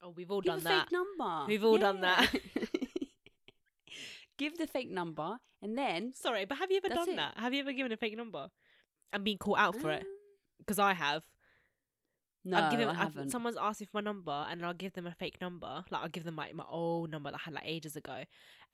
[0.03, 0.83] Oh, we've all Give done a that.
[0.85, 1.47] fake number.
[1.49, 2.35] We've all done that.
[4.39, 7.17] Give the fake number and then Sorry, but have you ever done it.
[7.17, 7.35] that?
[7.39, 8.49] Have you ever given a fake number
[9.13, 10.03] and been caught out for it?
[10.03, 10.09] Um,
[10.59, 11.23] Because I have.
[12.45, 13.31] No, I've given, I I've- haven't.
[13.31, 15.85] someone's asked me for my number, and I'll give them a fake number.
[15.91, 18.25] Like I'll give them like my old number that I had like ages ago,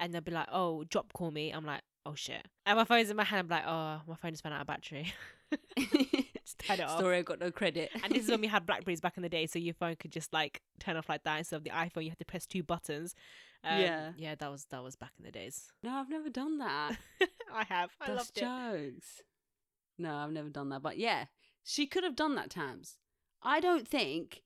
[0.00, 3.10] and they'll be like, "Oh, drop call me." I'm like, "Oh shit!" And my phone's
[3.10, 3.40] in my hand.
[3.52, 5.12] I'm like, "Oh, my phone just ran out of battery."
[5.78, 6.98] just turn it off.
[6.98, 7.90] Sorry, I got no credit.
[8.02, 10.10] And this is when we had Blackberries back in the day, so your phone could
[10.10, 12.04] just like turn off like that instead of the iPhone.
[12.04, 13.14] You had to press two buttons.
[13.64, 14.12] Um, Yeah.
[14.16, 15.70] yeah, that was that was back in the days.
[15.82, 16.96] no, I've never done that.
[17.52, 17.90] I have.
[18.00, 18.40] I That's loved it.
[18.94, 19.20] jokes.
[19.98, 20.82] No, I've never done that.
[20.82, 21.26] But yeah,
[21.64, 22.96] she could have done that, Tams.
[23.42, 24.42] I don't think.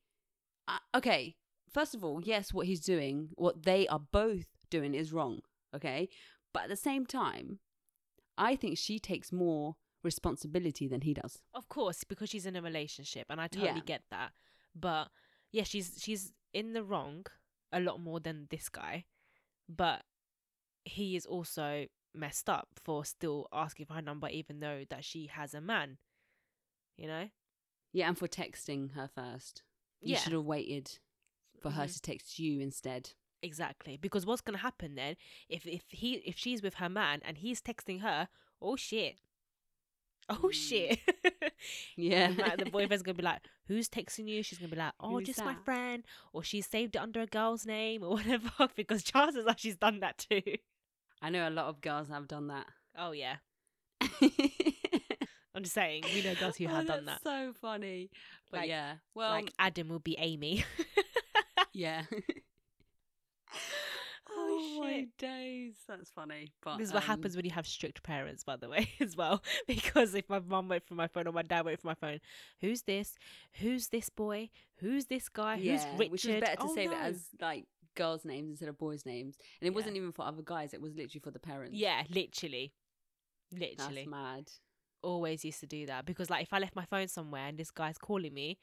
[0.69, 1.37] Uh, okay,
[1.73, 5.40] first of all, yes, what he's doing, what they are both doing is wrong.
[5.75, 6.09] Okay,
[6.57, 7.61] but at the same time,
[8.38, 11.42] I think she takes more responsibility than he does.
[11.53, 13.92] Of course, because she's in a relationship, and I totally Yeah.
[13.95, 14.33] get that.
[14.75, 15.11] But
[15.53, 17.27] yeah, she's she's in the wrong
[17.73, 19.05] a lot more than this guy,
[19.69, 20.05] but
[20.85, 25.27] he is also messed up for still asking for her number, even though that she
[25.27, 25.99] has a man.
[26.97, 27.31] You know?
[27.92, 29.62] Yeah, and for texting her first.
[30.01, 30.21] You Yeah.
[30.21, 30.99] should have waited
[31.61, 31.92] for her Mhm.
[31.95, 33.12] to text you instead.
[33.42, 33.96] Exactly.
[33.96, 35.16] Because what's gonna happen then
[35.49, 38.29] if if he if she's with her man and he's texting her,
[38.61, 39.18] oh shit.
[40.29, 40.53] Oh Mm.
[40.53, 40.99] shit.
[41.96, 42.33] Yeah.
[42.37, 45.27] Like, the boyfriend's gonna be like, "Who's texting you?" She's gonna be like, "Oh, Who's
[45.29, 48.51] just my friend," or she saved it under a girl's name or whatever.
[48.75, 50.42] because chances are she's done that too.
[51.22, 52.66] I know a lot of girls have done that.
[52.99, 53.37] Oh yeah,
[55.55, 57.22] I'm just saying we know girls who Oh, have done that.
[57.22, 58.11] So funny.
[58.51, 58.96] But Like- yeah.
[59.14, 60.64] Well, like Adam will be Amy.
[61.72, 62.03] yeah.
[64.81, 65.75] My days.
[65.89, 66.53] That's funny.
[66.62, 69.17] But this is what um, happens when you have strict parents, by the way, as
[69.17, 69.43] well.
[69.67, 72.21] Because if my mum wait for my phone or my dad wait for my phone,
[72.61, 73.15] who's this?
[73.61, 74.51] Who's this boy?
[74.79, 75.57] Who's this guy?
[75.57, 76.11] Yeah, who's Richard?
[76.11, 79.37] which was better to Oh, save it as like girls' names instead of boys' names.
[79.61, 79.75] And it Yeah.
[79.77, 81.77] wasn't even for other guys, it was literally for the parents.
[81.77, 82.73] Yeah, literally,
[83.53, 83.77] literally.
[83.97, 84.51] That's mad.
[85.03, 87.71] always used to do that because like if I left my phone somewhere and this
[87.71, 88.59] guy's calling me,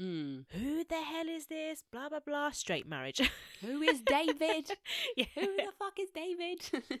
[0.00, 0.46] Mm.
[0.50, 1.84] who the hell is this?
[1.92, 2.50] Blah blah blah.
[2.50, 3.20] Straight marriage.
[3.60, 4.70] Who is David?
[5.16, 5.26] yeah.
[5.34, 7.00] Who the fuck is David?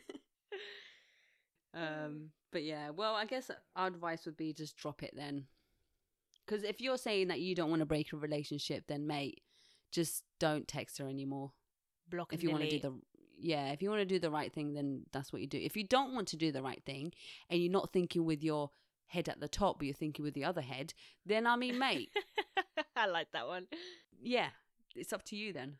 [1.74, 5.46] Um, but yeah, well, I guess our advice would be just drop it then.
[6.44, 9.42] Because if you're saying that you don't want to break a relationship, then mate,
[9.90, 11.52] just don't text her anymore.
[12.10, 12.92] Block If you want to do the
[13.38, 15.58] yeah, if you want to do the right thing, then that's what you do.
[15.58, 17.12] If you don't want to do the right thing
[17.48, 18.70] and you're not thinking with your
[19.06, 22.10] head at the top, but you're thinking with the other head, then I mean, mate,
[22.96, 23.66] I like that one.
[24.20, 24.50] yeah,
[24.94, 25.76] it's up to you then.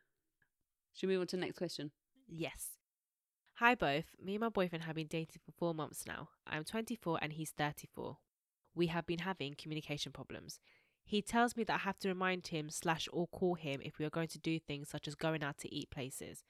[0.94, 1.90] Should we move on to the next question?
[2.28, 2.70] Yes.
[3.56, 4.06] Hi, both.
[4.22, 6.30] Me and my boyfriend have been dating for four months now.
[6.46, 8.18] I'm 24 and he's 34.
[8.74, 10.58] We have been having communication problems.
[11.04, 14.04] He tells me that I have to remind him slash or call him if we
[14.04, 16.44] are going to do things such as going out to eat places.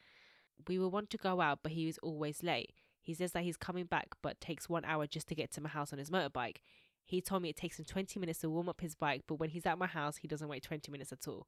[0.69, 2.73] We will want to go out, but he is always late.
[3.03, 5.69] He says that he's coming back, but takes one hour just to get to my
[5.69, 6.59] house on his motorbike.
[7.05, 9.51] He told me it takes him 20 minutes to warm up his bike, but when
[9.51, 11.47] he's at my house, he doesn't wait 20 minutes at all.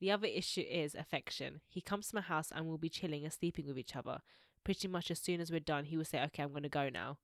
[0.00, 1.60] The other issue is affection.
[1.68, 4.18] He comes to my house and we'll be chilling and sleeping with each other.
[4.64, 6.88] Pretty much as soon as we're done, he will say, Okay, I'm going to go
[6.88, 7.18] now.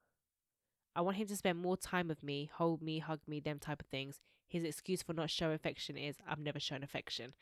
[0.95, 3.81] I want him to spend more time with me, hold me, hug me, them type
[3.81, 4.21] of things.
[4.49, 7.33] His excuse for not showing affection is, I've never shown affection.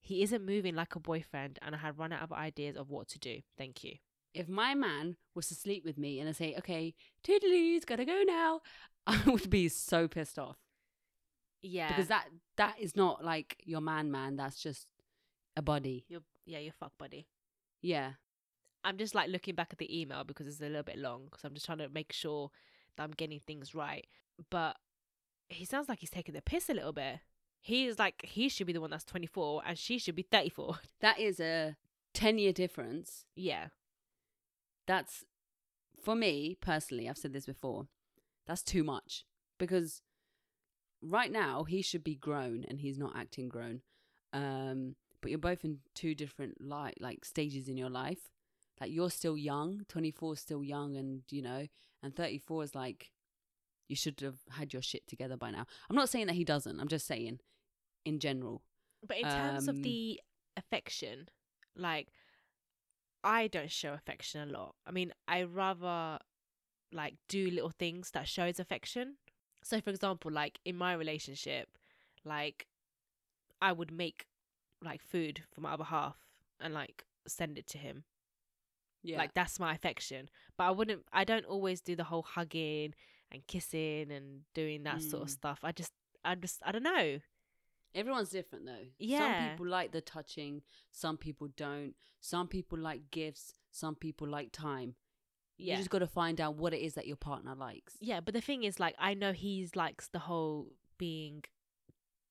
[0.00, 3.08] He isn't moving like a boyfriend, and I have run out of ideas of what
[3.08, 3.40] to do.
[3.56, 3.96] Thank you.
[4.32, 6.94] If my man was to sleep with me and I say, okay,
[7.26, 8.60] toodaloos, gotta go now,
[9.06, 10.56] I would be so pissed off.
[11.62, 11.88] Yeah.
[11.88, 14.86] Because that that is not like your man man, that's just
[15.56, 16.04] a body.
[16.08, 17.26] you're, yeah, you're fuck buddy.
[17.82, 18.12] Yeah.
[18.84, 21.44] I'm just like looking back at the email because it's a little bit long because
[21.44, 22.50] I'm just trying to make sure
[22.96, 24.06] that I'm getting things right.
[24.50, 24.76] But
[25.48, 27.18] he sounds like he's taking the piss a little bit.
[27.60, 30.78] He is like he should be the one that's 24 and she should be 34.
[31.00, 31.76] That is a
[32.14, 33.24] 10 year difference.
[33.34, 33.68] yeah.
[34.90, 35.24] That's
[36.02, 37.86] for me personally, I've said this before.
[38.48, 39.24] That's too much
[39.56, 40.02] because
[41.00, 43.82] right now he should be grown and he's not acting grown.
[44.32, 48.30] Um but you're both in two different like like stages in your life.
[48.80, 51.68] Like you're still young, 24 is still young and you know,
[52.02, 53.12] and 34 is like
[53.88, 55.66] you should have had your shit together by now.
[55.88, 56.80] I'm not saying that he doesn't.
[56.80, 57.38] I'm just saying
[58.04, 58.62] in general.
[59.06, 60.20] But in terms of Um, the
[60.56, 61.28] affection,
[61.76, 62.08] like
[63.22, 64.74] I don't show affection a lot.
[64.86, 66.18] I mean, I rather
[66.92, 69.16] like do little things that shows affection.
[69.62, 71.68] So for example, like in my relationship,
[72.24, 72.66] like
[73.60, 74.26] I would make
[74.82, 76.16] like food for my other half
[76.58, 78.04] and like send it to him.
[79.02, 79.18] Yeah.
[79.18, 80.28] Like that's my affection.
[80.56, 82.94] But I wouldn't I don't always do the whole hugging
[83.30, 85.32] and kissing and doing that sort of Mm.
[85.32, 85.60] stuff.
[85.62, 85.92] I just
[86.24, 87.20] I just I don't know.
[87.94, 88.86] Everyone's different though.
[88.98, 89.18] Yeah.
[89.18, 91.94] Some people like the touching, some people don't.
[92.20, 94.94] Some people like gifts, some people like time.
[95.56, 95.72] Yeah.
[95.74, 97.94] You just got to find out what it is that your partner likes.
[98.00, 101.44] Yeah, but the thing is, like, I know he's likes the whole being,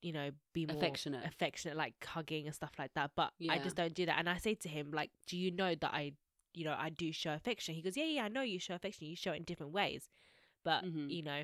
[0.01, 1.23] you know, be more Affectionate.
[1.25, 3.11] affectionate, like hugging and stuff like that.
[3.15, 4.17] But I just don't do that.
[4.17, 6.13] And I say to him, like, do you know that I,
[6.55, 7.75] you know, I do show affection?
[7.75, 9.05] He goes, yeah, yeah, I know you show affection.
[9.07, 10.09] You show it in different ways,
[10.63, 11.11] but Mhm.
[11.11, 11.43] you know,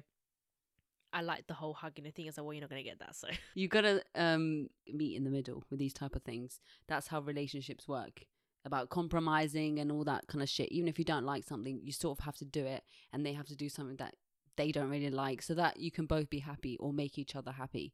[1.16, 2.12] I like the whole hugging.
[2.12, 3.16] Thing is, like, well, you're not gonna get that.
[3.16, 6.60] So You got to um meet in the middle with these type of things.
[6.88, 8.26] That's how relationships work.
[8.66, 10.72] About compromising and all that kind of shit.
[10.72, 13.34] Even if you don't like something, you sort of have to do it and they
[13.34, 14.16] have to do something that
[14.58, 17.52] they don't really like so that you can both be happy or make each other
[17.52, 17.94] happy.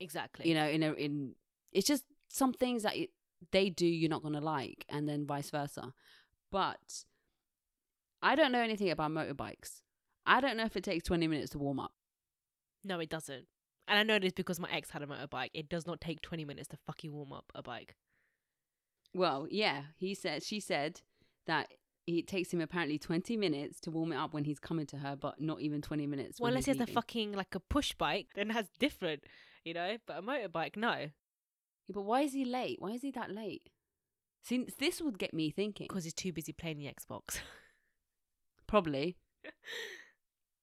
[0.00, 1.34] exactly, you know in a in
[1.72, 3.10] it's just some things that it,
[3.52, 5.92] they do you're not going to like and then vice versa
[6.50, 7.04] but
[8.22, 9.82] i don't know anything about motorbikes
[10.26, 11.92] i don't know if it takes 20 minutes to warm up
[12.84, 13.46] no, it doesn't.
[13.88, 15.50] And I know this because my ex had a motorbike.
[15.54, 17.96] It does not take 20 minutes to fucking warm up a bike.
[19.14, 21.00] well yeah he said she said
[21.46, 21.68] that
[22.06, 25.16] it takes him apparently 20 minutes to warm it up when he's coming to her
[25.16, 28.28] but not even 20 minutes Well, unless he's it's a fucking like a push bike,
[28.34, 29.24] then that's different,
[29.64, 29.96] you know.
[30.06, 30.92] But a motorbike, no.
[30.92, 33.68] Yeah, but why is he late why is he that late
[34.42, 37.38] Since this would get me thinking because he's too busy playing the Xbox.
[38.66, 39.16] Probably.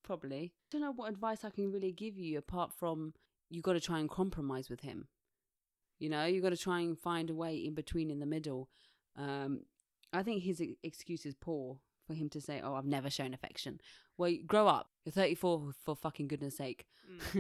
[0.04, 0.54] Probably.
[0.56, 3.14] I don't know what advice I can really give you apart from
[3.50, 5.08] you got to try and compromise with him.
[6.00, 8.70] You know, you got to try and find a way in between, in the middle.
[9.16, 9.62] Um,
[10.14, 13.80] I think his excuse is poor for him to say, "Oh, I've never shown affection."
[14.18, 14.90] Well, you- grow up.
[15.06, 16.86] You're 34 for fucking goodness sake.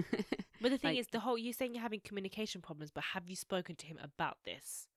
[0.62, 3.28] But the thing Like- is, the whole you're saying you're having communication problems, but have
[3.28, 4.88] you spoken to him about this?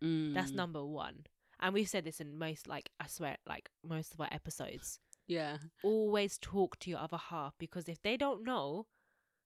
[0.00, 1.26] That's Mm, number one.
[1.60, 4.98] And we've said this in most, like I swear, like most of our episodes.
[5.26, 5.58] Yeah.
[5.82, 8.86] Always talk to your other half because if they don't know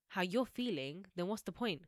[0.08, 1.82] how you're feeling, then what's the point?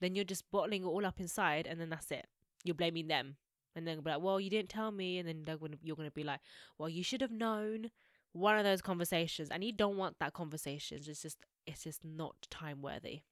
[0.00, 2.26] Then you're just bottling it all up inside, and then that's it.
[2.64, 3.36] You're blaming them,
[3.76, 6.10] and then be like, "Well, you didn't tell me," and then they're gonna, you're gonna
[6.10, 6.40] be like,
[6.78, 7.90] "Well, you should have known."
[8.32, 10.98] One of those conversations, and you don't want that conversation.
[11.06, 13.22] It's just, it's just not time worthy.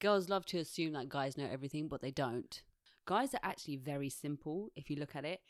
[0.00, 2.62] girls love to assume that guys know everything, but they don't.
[3.06, 5.40] Guys are actually very simple if you look at it.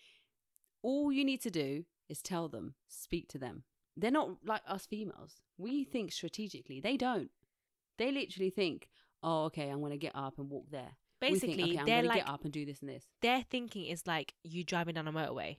[0.83, 3.64] All you need to do is tell them, speak to them.
[3.97, 5.40] they're not like us females.
[5.57, 6.81] We think strategically.
[6.81, 7.31] They don't.
[7.99, 8.88] They literally think,
[9.25, 10.92] oh, okay, I'm going to get up and walk there.
[11.21, 13.05] Basically, think, okay, they're like get up and do this and this.
[13.23, 15.57] their thinking is like you driving down a motorway.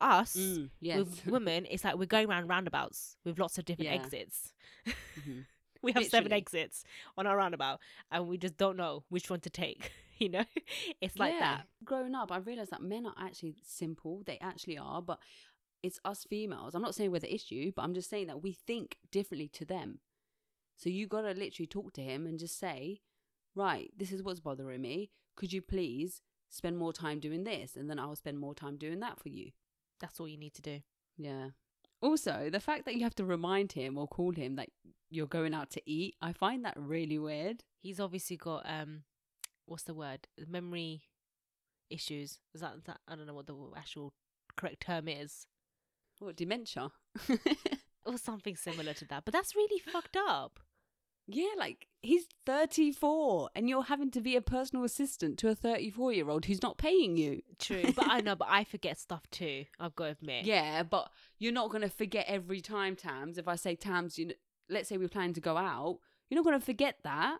[0.00, 0.98] Us Mm, yes.
[0.98, 3.96] with women, it's like we're going around roundabouts with lots of different Yeah.
[4.02, 4.52] exits.
[4.86, 5.44] Mhm.
[5.82, 6.82] we have seven exits
[7.16, 7.78] on our roundabout,
[8.10, 9.92] and we just don't know which one to take.
[10.18, 10.44] you know,
[11.00, 11.38] it's like Yeah.
[11.58, 11.66] that.
[11.84, 14.22] Growing up, I realized that men are actually simple.
[14.26, 15.18] They actually are, but
[15.82, 16.74] it's us females.
[16.74, 19.64] I'm not saying we're the issue, but I'm just saying that we think differently to
[19.64, 20.00] them.
[20.76, 23.00] So you got to literally talk to him and just say,
[23.54, 25.10] right, this is what's bothering me.
[25.36, 27.76] Could you please spend more time doing this?
[27.76, 29.50] And then I'll spend more time doing that for you.
[30.00, 30.80] That's all you need to do.
[31.16, 31.48] Yeah.
[32.00, 34.70] Also, the fact that you have to remind him or call him that
[35.10, 37.64] you're going out to eat, I find that really weird.
[37.78, 39.02] He's obviously got um,
[39.66, 40.26] what's the word?
[40.48, 41.02] Memory
[41.90, 42.38] issues.
[42.54, 44.14] Is that, that I don't know what the actual
[44.56, 45.46] correct term is,
[46.20, 46.90] What, dementia?
[48.04, 49.24] or something similar to that.
[49.24, 50.60] But that's really fucked up.
[51.26, 56.12] Yeah, like he's 34 and you're having to be a personal assistant to a 34
[56.12, 57.42] year old who's not paying you.
[57.58, 59.64] True, but I know, but I forget stuff too.
[59.78, 60.44] I've got to admit.
[60.44, 63.38] Yeah, but you're not going to forget every time, Tams.
[63.38, 64.34] If I say, Tams, you know,
[64.68, 67.38] let's say we're planning to go out, you're not going to forget that.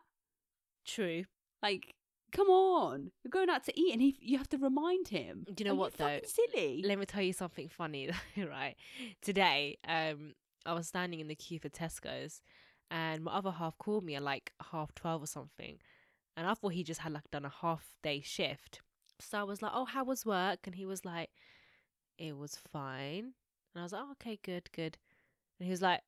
[0.86, 1.24] True.
[1.62, 1.94] Like,
[2.30, 3.10] come on.
[3.22, 5.44] You're going out to eat and he, you have to remind him.
[5.52, 6.04] Do you know Are what, though?
[6.04, 6.82] fucking silly.
[6.84, 8.76] Let me tell you something funny, right?
[9.22, 10.34] Today, um,
[10.66, 12.42] I was standing in the queue for Tesco's,
[12.90, 15.78] and my other half called me at like half twelve or something,
[16.36, 18.80] and I thought he just had like done a half day shift.
[19.20, 21.30] So I was like, "Oh, how was work?" And he was like,
[22.18, 23.32] "It was fine."
[23.74, 24.98] And I was like, "Oh, okay, good, good."
[25.58, 26.00] And he was like,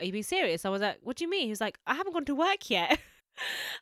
[0.00, 1.94] "Are you being serious?" I was like, "What do you mean?" He was like, "I
[1.94, 2.98] haven't gone to work yet."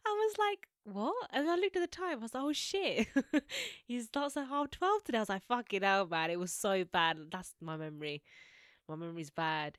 [0.07, 2.19] I was like, "What?" And I looked at the time.
[2.19, 3.09] I was like, "Oh shit!"
[3.87, 5.19] he starts at half twelve today.
[5.19, 7.19] I was like, "Fucking hell, man!" It was so bad.
[7.31, 8.23] That's my memory.
[8.89, 9.79] My memory's bad.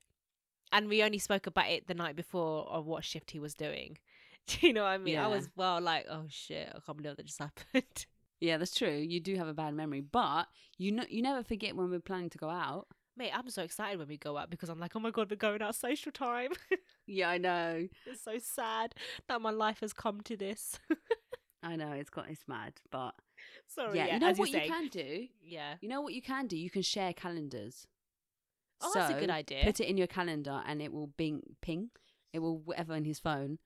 [0.71, 3.97] And we only spoke about it the night before of what shift he was doing.
[4.47, 5.17] Do you know what I mean?
[5.17, 6.69] I was well like, "Oh shit!
[6.69, 7.39] I can't believe that just
[7.73, 8.05] happened."
[8.41, 8.91] Yeah, that's true.
[8.95, 12.29] You do have a bad memory, but you know, you never forget when we're planning
[12.31, 12.87] to go out.
[13.17, 15.37] Mate, I'm so excited when we go out because I'm like, "Oh my god, we're
[15.37, 16.51] going out social time."
[17.07, 17.87] Yeah, I know.
[18.07, 18.95] it's so sad
[19.27, 20.79] that my life has come to this.
[21.63, 21.91] I know.
[21.91, 23.13] It's got it's mad, but
[23.67, 25.27] Sorry, yeah, yeah, you know what you're you can do.
[25.41, 25.75] Yeah.
[25.81, 26.57] You know what you can do?
[26.57, 27.87] You can share calendars.
[28.81, 29.63] Oh, that's a good idea.
[29.63, 31.89] Put it in your calendar and it will bing ping.
[32.33, 33.59] It will whatever in his phone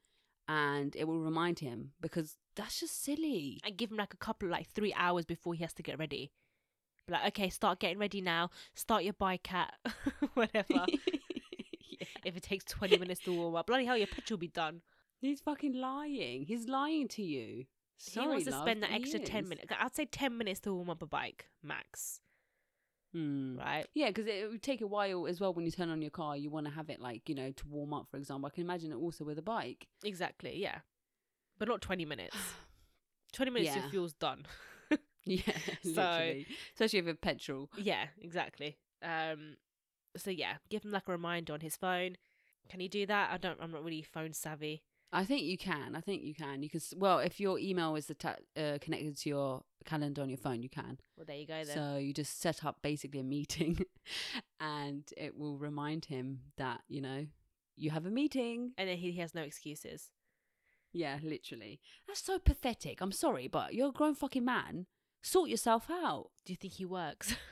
[0.48, 3.60] and it will remind him because that's just silly.
[3.64, 6.32] and give him like a couple like three hours before he has to get ready.
[7.10, 8.52] Be like, okay, start getting ready now.
[8.76, 9.74] Start your bike at
[10.36, 10.86] whatever.
[12.02, 12.08] Yeah.
[12.24, 14.82] if it takes twenty minutes to warm up, bloody hell, your petrol will be done.
[15.20, 16.44] He's fucking lying.
[16.46, 17.66] He's lying to you.
[17.98, 19.74] Sorry, he wants to love, spend that extra ten minutes.
[19.78, 22.22] I'd say ten minutes to warm up a bike max,
[23.14, 23.58] Hmm.
[23.58, 23.86] right?
[23.94, 26.38] Yeah, because it would take a while as well when you turn on your car.
[26.38, 28.48] You want to have it like you know to warm up, for example.
[28.48, 29.88] I can imagine it also with a bike.
[30.04, 30.80] Exactly, yeah,
[31.58, 32.38] but not twenty minutes.
[33.34, 34.46] Twenty minutes, your fuel's done.
[35.26, 35.42] Yeah,
[35.84, 36.48] So- literally.
[36.74, 37.70] Especially with petrol.
[37.78, 38.78] yeah, exactly.
[39.04, 39.58] Um,
[40.18, 42.18] so yeah, give him like a reminder on his phone.
[42.70, 43.32] Can he do that?
[43.32, 43.58] I don't.
[43.62, 44.84] I'm not really phone savvy.
[45.12, 45.96] I think you can.
[45.96, 46.62] I think you can.
[46.62, 46.82] You can.
[46.96, 50.70] Well, if your email is atta- uh, connected to your calendar on your phone, you
[50.70, 51.00] can.
[51.18, 51.76] Well, there you go then.
[51.76, 53.80] So you just set up basically a meeting,
[54.60, 57.26] and it will remind him that you know
[57.76, 58.74] you have a meeting.
[58.78, 60.12] and then he, he has no excuses.
[60.92, 61.80] Yeah, literally.
[62.08, 63.00] That's so pathetic.
[63.02, 64.86] I'm sorry, but you're a grown fucking man.
[65.22, 66.30] Sort yourself out.
[66.46, 67.36] Do you think he works?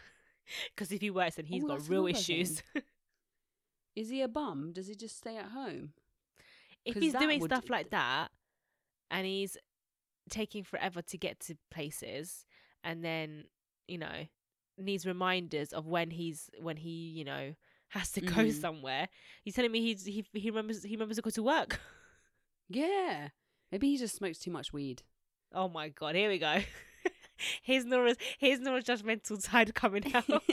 [0.74, 2.64] Because if he works, then he's Oh, got real issues.
[3.98, 4.72] Is he a bum?
[4.74, 5.92] Does he just stay at home?
[6.86, 8.30] If he's doing would- stuff like that,
[9.12, 9.58] and he's
[10.30, 12.46] taking forever to get to places,
[12.82, 13.44] and then
[13.90, 14.28] you know
[14.78, 17.54] needs reminders of when he's when he you know
[17.90, 18.54] has to go Mhm.
[18.54, 19.10] somewhere.
[19.44, 21.82] He's telling me he's he he remembers he remembers to go to work.
[22.70, 23.30] Yeah.
[23.70, 25.04] Maybe he just smokes too much weed.
[25.54, 26.16] oh my god!
[26.16, 26.60] Here we go.
[27.62, 30.44] here's Nora's here's Nora's judgmental side coming out.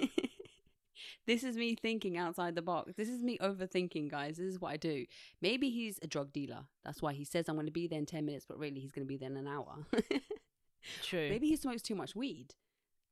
[1.27, 2.92] this is me thinking outside the box.
[2.97, 4.37] This is me overthinking, guys.
[4.37, 5.06] This is what I do.
[5.40, 6.65] Maybe he's a drug dealer.
[6.85, 8.92] That's why he says I'm going to be there in 10 minutes, but really he's
[8.92, 9.87] going to be there in an hour.
[11.02, 11.29] True.
[11.31, 12.54] Maybe he smokes too much weed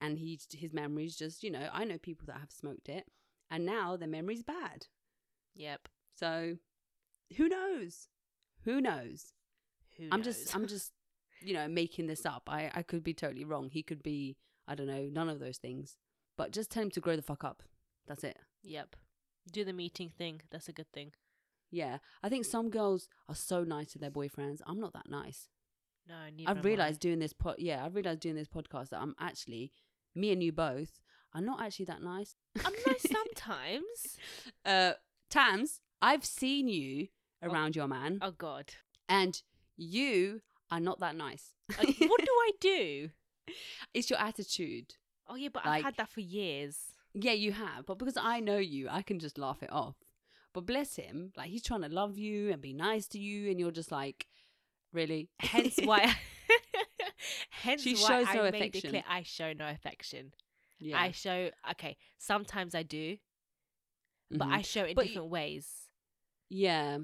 [0.00, 3.06] and he his memory's just, you know, I know people that have smoked it
[3.50, 4.86] and now their memory's bad.
[5.54, 5.88] Yep.
[6.18, 6.56] So
[7.36, 8.08] who knows?
[8.64, 9.32] Who knows?
[9.96, 10.24] Who I'm knows?
[10.24, 10.92] just I'm just
[11.44, 12.44] you know making this up.
[12.48, 13.68] I I could be totally wrong.
[13.70, 14.36] He could be
[14.68, 15.96] I don't know none of those things.
[16.38, 17.62] But just tell him to grow the fuck up.
[18.06, 18.38] That's it.
[18.62, 18.96] Yep.
[19.52, 20.40] Do the meeting thing.
[20.50, 21.12] That's a good thing.
[21.70, 24.60] Yeah, I think some girls are so nice to their boyfriends.
[24.66, 25.48] I'm not that nice.
[26.08, 27.56] No, neither I've realized doing this pod.
[27.58, 29.72] Yeah, I've realized doing this podcast that I'm actually
[30.14, 31.00] me and you both
[31.34, 32.34] are not actually that nice.
[32.64, 34.16] I'm nice sometimes.
[34.64, 34.92] Uh,
[35.30, 37.08] Tams, I've seen you
[37.42, 38.70] around your man, Oh God.
[39.08, 39.40] and
[39.76, 41.52] you are not that nice.
[41.78, 43.10] Uh, what do I do?
[43.94, 44.94] It's your attitude.
[45.28, 46.76] Oh yeah, but Like- I've had that for years.
[47.14, 49.96] Yeah, you have, but because I know you, I can just laugh it off.
[50.54, 53.58] But bless him, like he's trying to love you and be nice to you, and
[53.60, 54.26] you're just like,
[54.92, 55.28] really?
[55.40, 56.14] Hence why.
[57.50, 60.32] hence She why I no made it clear I show no affection.
[60.78, 60.98] yeah.
[61.00, 61.96] I show okay.
[62.18, 63.16] Sometimes I do,
[64.30, 64.52] but Mhm.
[64.52, 65.66] I show it in But different ways.
[66.48, 66.98] Yeah.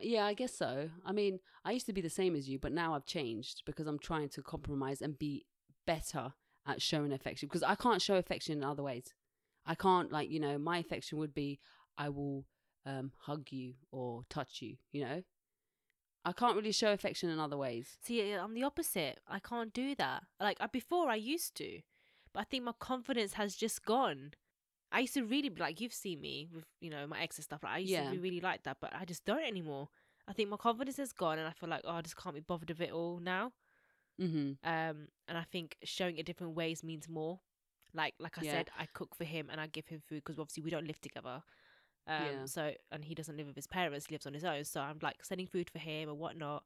[0.00, 0.90] Yeah, I guess so.
[1.04, 3.86] I mean, I used to be the same as you, but now I've changed because
[3.86, 5.46] I'm trying to compromise and be
[5.86, 6.34] better
[6.66, 9.14] at showing affection because I can't show affection in other ways.
[9.64, 11.60] I can't like, you know, my affection would be
[11.96, 12.44] I will
[12.84, 15.22] um hug you or touch you, you know?
[16.24, 17.98] I can't really show affection in other ways.
[18.02, 19.20] See, I'm the opposite.
[19.28, 20.24] I can't do that.
[20.40, 21.80] Like before, I used to,
[22.32, 24.32] but I think my confidence has just gone.
[24.92, 27.44] I used to really be like you've seen me with you know my ex and
[27.44, 27.62] stuff.
[27.62, 28.04] Like I used Yeah.
[28.04, 29.88] to be really like that, but I just don't anymore.
[30.28, 32.40] I think my confidence has gone, and I feel like oh, I just can't be
[32.40, 33.52] bothered with it all now.
[34.18, 34.56] Mhm.
[34.64, 37.40] Um, and I think showing it different ways means more.
[37.94, 38.50] Like like I Yeah.
[38.50, 41.00] said, I cook for him and I give him food because obviously we don't live
[41.00, 41.42] together.
[42.06, 42.46] Um, Yeah.
[42.46, 44.64] so and he doesn't live with his parents; he lives on his own.
[44.64, 46.64] So I'm like sending food for him and whatnot,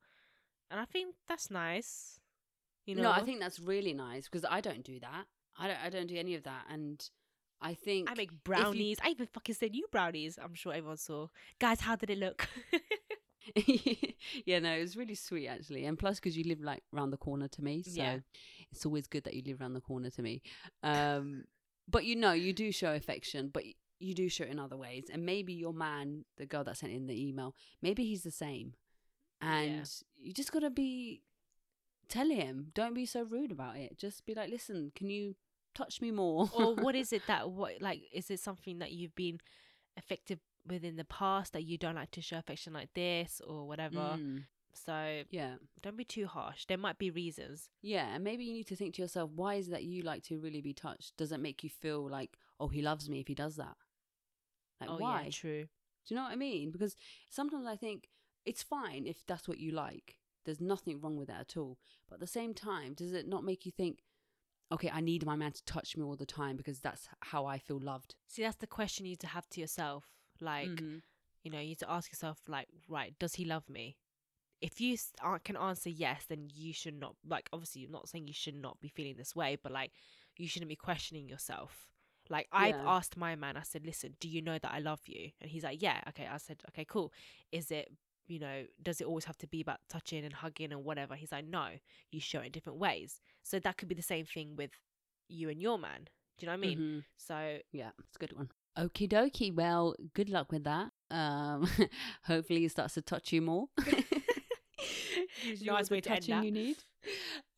[0.70, 2.20] and I think that's nice.
[2.86, 5.26] You know, No, I think that's really nice because I don't do that.
[5.58, 7.08] I don't I don't do any of that and
[7.62, 8.98] I think I make brownies.
[9.04, 10.38] I even fucking sent you brownies.
[10.42, 11.28] I'm sure everyone saw.
[11.58, 12.48] Guys, how did it look?
[14.46, 17.16] yeah, no, it was really sweet actually, and plus because you live like round the
[17.16, 18.18] corner to me, so Yeah.
[18.70, 20.42] it's always good that you live round the corner to me.
[20.82, 21.44] Um,
[21.88, 23.64] but you know, you do show affection, but
[23.98, 26.92] you do show it in other ways, and maybe your man, the girl that sent
[26.92, 28.74] in the email, maybe he's the same,
[29.40, 31.22] and you just gotta be
[32.08, 33.96] tell him, don't be so rude about it.
[33.98, 35.36] Just be like, listen, can you
[35.80, 36.48] touch me more?
[36.54, 39.38] or what is it that what like is it something that you've been
[39.96, 43.66] affected with in the past that you don't like to show affection like this or
[43.66, 44.16] whatever?
[44.18, 45.54] Mm, So yeah.
[45.82, 46.66] don't be too harsh.
[46.66, 47.70] There might be reasons.
[47.82, 50.22] Yeah, and maybe you need to think to yourself, why is it that you like
[50.24, 51.16] to really be touched?
[51.16, 53.76] Does it make you feel like, oh, he loves me if he does that?
[54.80, 55.22] Like, oh why?
[55.24, 55.62] yeah, true.
[56.06, 56.70] Do you know what I mean?
[56.70, 56.96] Because
[57.30, 58.08] sometimes I think
[58.46, 60.16] it's fine if that's what you like.
[60.44, 61.78] There's nothing wrong with that at all.
[62.08, 63.98] But at the same time, does it not make you think,
[64.72, 67.58] okay, I need my man to touch me all the time because that's how I
[67.58, 68.14] feel loved?
[68.28, 70.04] See, that's the question you need to have to yourself.
[70.40, 71.02] Like, Mhm.
[71.42, 73.96] you know, you need to ask yourself, like, right, does he love me?
[74.60, 74.96] If you
[75.44, 78.78] can answer yes, then you should not, like, obviously, you're not saying you should not
[78.80, 79.92] be feeling this way, but like,
[80.36, 81.86] you shouldn't be questioning yourself.
[82.28, 85.32] Like, I've asked my man, I said, listen, do you know that I love you?
[85.40, 86.02] And he's like, yeah.
[86.08, 86.26] Okay.
[86.26, 87.12] I said, okay, cool.
[87.50, 87.90] Is it,
[88.30, 91.14] you know, does it always have to be about touching and hugging and whatever?
[91.16, 91.66] He's like, no,
[92.12, 93.20] you show it in different ways.
[93.42, 94.70] So that could be the same thing with
[95.28, 96.08] you and your man.
[96.38, 96.78] Do you know what I mean?
[96.78, 97.04] Mhm.
[97.16, 98.50] So Yeah, it's a good one.
[98.78, 99.54] Okie dokie.
[99.54, 100.92] Well, good luck with that.
[101.10, 101.68] Um,
[102.24, 103.66] hopefully, he starts to touch you more.
[105.62, 106.44] Nice way to end touching that.
[106.44, 106.76] you need.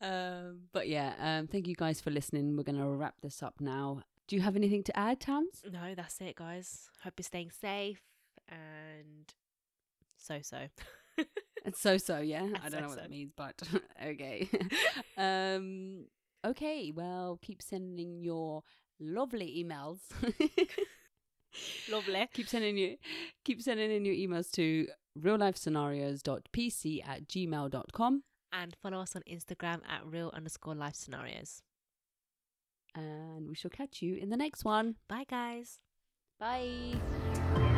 [0.01, 2.57] Um, but yeah, um, thank you guys for listening.
[2.57, 4.03] We're gonna wrap this up now.
[4.29, 5.63] Do you have anything to add, Tams?
[5.71, 6.89] No, that's it, guys.
[7.03, 8.01] Hope you're staying safe
[8.49, 9.33] and
[10.23, 10.59] so so.
[11.65, 12.49] It's so so, yeah.
[12.65, 13.55] I don't know what that means, but
[14.05, 14.49] okay.
[15.17, 16.07] um,
[16.45, 16.91] okay.
[16.93, 18.65] Well, keep sending your
[18.99, 19.99] lovely emails.
[21.91, 22.29] Lovely.
[22.33, 22.97] keep sending you
[23.45, 24.89] keep sending in your emails to
[25.21, 31.63] reallifescenarios.pc at gmail.com And follow us on Instagram at real underscore life scenarios.
[32.97, 35.79] and we shall catch you in the next one Bye, guys.
[36.41, 37.72] bye